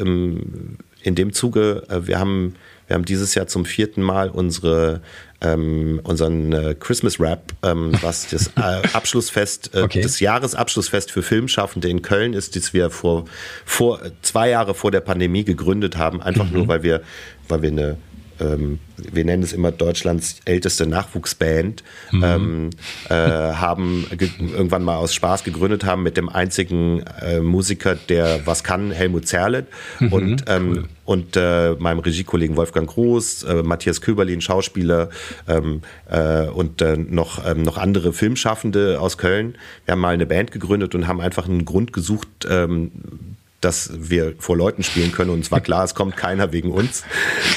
[0.00, 2.54] ähm, in dem Zuge, wir haben,
[2.86, 5.02] wir haben dieses Jahr zum vierten Mal unsere
[5.42, 10.00] ähm, unseren äh, Christmas Rap, ähm, was das äh, Abschlussfest, äh, okay.
[10.00, 13.24] das Jahresabschlussfest für Filmschaffende in Köln ist, das wir vor,
[13.64, 16.58] vor zwei Jahre vor der Pandemie gegründet haben, einfach mhm.
[16.58, 17.02] nur weil wir,
[17.48, 17.96] weil wir eine
[18.40, 22.24] ähm, wir nennen es immer Deutschlands älteste Nachwuchsband, mhm.
[22.24, 22.70] ähm,
[23.08, 28.64] äh, haben irgendwann mal aus Spaß gegründet haben mit dem einzigen äh, Musiker, der was
[28.64, 29.66] kann, Helmut Zerlett
[30.00, 30.12] mhm.
[30.12, 30.88] und, ähm, cool.
[31.12, 35.10] Und äh, meinem Regiekollegen Wolfgang Groß, äh, Matthias Köberlin, Schauspieler
[35.46, 39.56] ähm, äh, und äh, noch, ähm, noch andere Filmschaffende aus Köln.
[39.84, 42.92] Wir haben mal eine Band gegründet und haben einfach einen Grund gesucht, ähm,
[43.62, 45.30] dass wir vor Leuten spielen können.
[45.30, 47.04] Und es war klar, es kommt keiner wegen uns.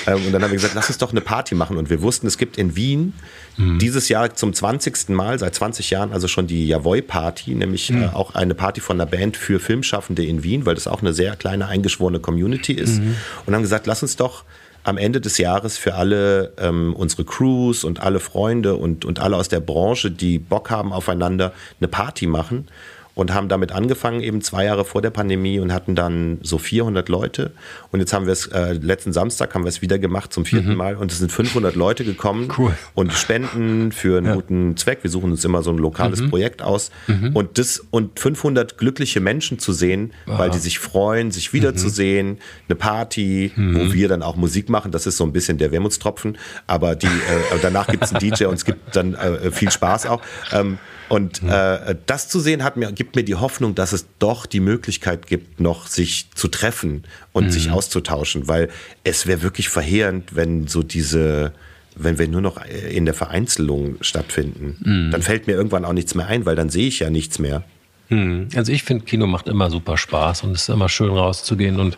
[0.08, 1.78] Ähm, und dann haben wir gesagt, lass uns doch eine Party machen.
[1.78, 3.14] Und wir wussten, es gibt in Wien
[3.58, 3.80] mhm.
[3.80, 5.10] dieses Jahr zum 20.
[5.10, 8.04] Mal, seit 20 Jahren, also schon die Javoi-Party, nämlich mhm.
[8.04, 11.14] äh, auch eine Party von einer Band für Filmschaffende in Wien, weil das auch eine
[11.14, 13.02] sehr kleine, eingeschworene Community ist.
[13.02, 13.16] Mhm.
[13.46, 14.44] Und haben gesagt, lass uns doch
[14.84, 19.36] am Ende des Jahres für alle ähm, unsere Crews und alle Freunde und, und alle
[19.36, 22.68] aus der Branche, die Bock haben aufeinander, eine Party machen
[23.16, 27.08] und haben damit angefangen, eben zwei Jahre vor der Pandemie und hatten dann so 400
[27.08, 27.54] Leute.
[27.92, 30.72] Und jetzt haben wir es, äh, letzten Samstag haben wir es wieder gemacht zum vierten
[30.72, 30.76] mhm.
[30.76, 32.74] Mal und es sind 500 Leute gekommen cool.
[32.94, 34.36] und spenden für einen ja.
[34.36, 35.00] guten Zweck.
[35.02, 36.30] Wir suchen uns immer so ein lokales mhm.
[36.30, 36.92] Projekt aus.
[37.08, 37.32] Mhm.
[37.34, 40.38] Und das, und 500 glückliche Menschen zu sehen, Aha.
[40.38, 42.38] weil die sich freuen, sich wiederzusehen, mhm.
[42.68, 43.94] eine Party, wo mhm.
[43.94, 44.92] wir dann auch Musik machen.
[44.92, 46.38] Das ist so ein bisschen der Wermutstropfen.
[46.68, 50.08] Aber die, äh, danach gibt es einen DJ und es gibt dann äh, viel Spaß
[50.08, 50.22] auch.
[50.52, 50.78] Ähm,
[51.10, 51.50] und mhm.
[51.50, 55.28] äh, das zu sehen hat mir, gibt mir die Hoffnung, dass es doch die Möglichkeit
[55.28, 57.50] gibt, noch sich zu treffen und mhm.
[57.52, 58.70] sich auszutauschen, weil
[59.04, 61.54] es wäre wirklich verheerend, wenn so diese,
[61.96, 64.78] wenn wir nur noch in der Vereinzelung stattfinden.
[64.84, 65.12] Mhm.
[65.12, 67.64] Dann fällt mir irgendwann auch nichts mehr ein, weil dann sehe ich ja nichts mehr.
[68.10, 68.50] Mhm.
[68.56, 71.98] Also ich finde, Kino macht immer super Spaß und es ist immer schön rauszugehen und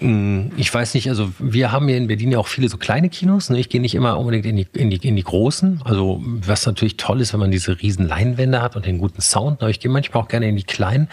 [0.00, 3.50] ich weiß nicht, also wir haben hier in Berlin ja auch viele so kleine Kinos.
[3.50, 3.60] Ne?
[3.60, 5.82] Ich gehe nicht immer unbedingt in die, in, die, in die großen.
[5.84, 9.62] Also was natürlich toll ist, wenn man diese riesen Leinwände hat und den guten Sound.
[9.62, 11.08] Aber ich gehe manchmal auch gerne in die kleinen,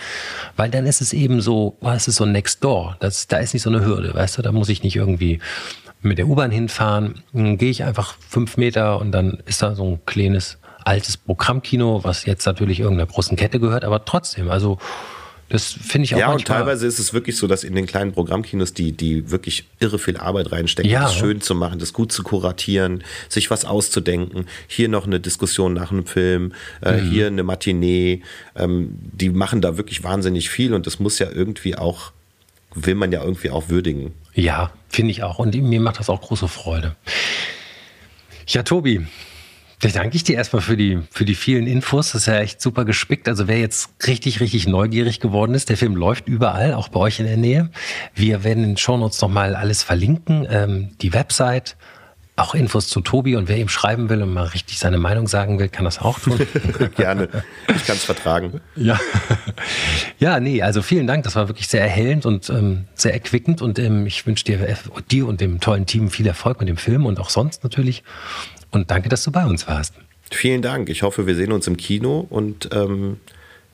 [0.56, 2.98] weil dann ist es eben so, oh, es ist so next door.
[3.00, 4.42] Das, da ist nicht so eine Hürde, weißt du?
[4.42, 5.40] Da muss ich nicht irgendwie
[6.02, 7.22] mit der U-Bahn hinfahren.
[7.34, 12.04] Dann gehe ich einfach fünf Meter und dann ist da so ein kleines altes Programmkino,
[12.04, 14.80] was jetzt natürlich irgendeiner großen Kette gehört, aber trotzdem, also
[15.52, 18.14] das finde ich auch Ja, und teilweise ist es wirklich so, dass in den kleinen
[18.14, 21.04] Programmkinos die, die wirklich irre viel Arbeit reinstecken, ja.
[21.04, 24.46] das schön zu machen, das gut zu kuratieren, sich was auszudenken.
[24.68, 27.10] Hier noch eine Diskussion nach einem Film, äh, mhm.
[27.12, 28.22] hier eine Matinee.
[28.56, 32.14] Ähm, die machen da wirklich wahnsinnig viel und das muss ja irgendwie auch,
[32.74, 34.14] will man ja irgendwie auch würdigen.
[34.34, 35.38] Ja, finde ich auch.
[35.40, 36.96] Und mir macht das auch große Freude.
[38.48, 39.06] Ja, Tobi,
[39.82, 42.12] da danke ich dir erstmal für die, für die vielen Infos.
[42.12, 43.28] Das ist ja echt super gespickt.
[43.28, 47.20] Also wer jetzt richtig, richtig neugierig geworden ist, der Film läuft überall, auch bei euch
[47.20, 47.70] in der Nähe.
[48.14, 50.48] Wir werden in den Shownotes nochmal alles verlinken.
[50.50, 51.78] Ähm, die Website,
[52.36, 55.60] auch Infos zu Tobi und wer ihm schreiben will und mal richtig seine Meinung sagen
[55.60, 56.40] will, kann das auch tun.
[56.96, 57.28] Gerne.
[57.76, 58.62] Ich kann es vertragen.
[58.76, 59.00] Ja.
[60.20, 61.24] Ja, nee, also vielen Dank.
[61.24, 64.76] Das war wirklich sehr erhellend und ähm, sehr erquickend und ähm, ich wünsche dir, äh,
[65.10, 68.04] dir und dem tollen Team viel Erfolg mit dem Film und auch sonst natürlich.
[68.72, 69.94] Und danke, dass du bei uns warst.
[70.32, 70.90] Vielen Dank.
[70.90, 73.18] Ich hoffe, wir sehen uns im Kino und ähm,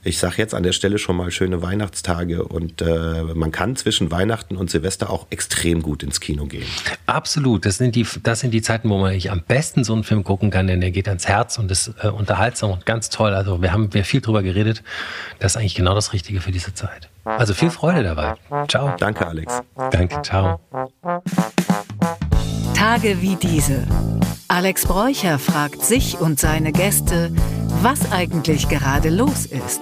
[0.03, 4.09] ich sage jetzt an der Stelle schon mal schöne Weihnachtstage und äh, man kann zwischen
[4.09, 6.65] Weihnachten und Silvester auch extrem gut ins Kino gehen.
[7.07, 10.03] Absolut, das sind die, das sind die Zeiten, wo man eigentlich am besten so einen
[10.03, 13.33] Film gucken kann, denn der geht ans Herz und ist äh, unterhaltsam und ganz toll.
[13.33, 14.81] Also wir haben wir viel drüber geredet.
[15.39, 17.09] Das ist eigentlich genau das Richtige für diese Zeit.
[17.25, 18.35] Also viel Freude dabei.
[18.69, 18.95] Ciao.
[18.97, 19.61] Danke, Alex.
[19.91, 20.61] Danke, ciao.
[22.77, 23.87] Tage wie diese.
[24.47, 27.31] Alex Bräucher fragt sich und seine Gäste,
[27.81, 29.81] was eigentlich gerade los ist.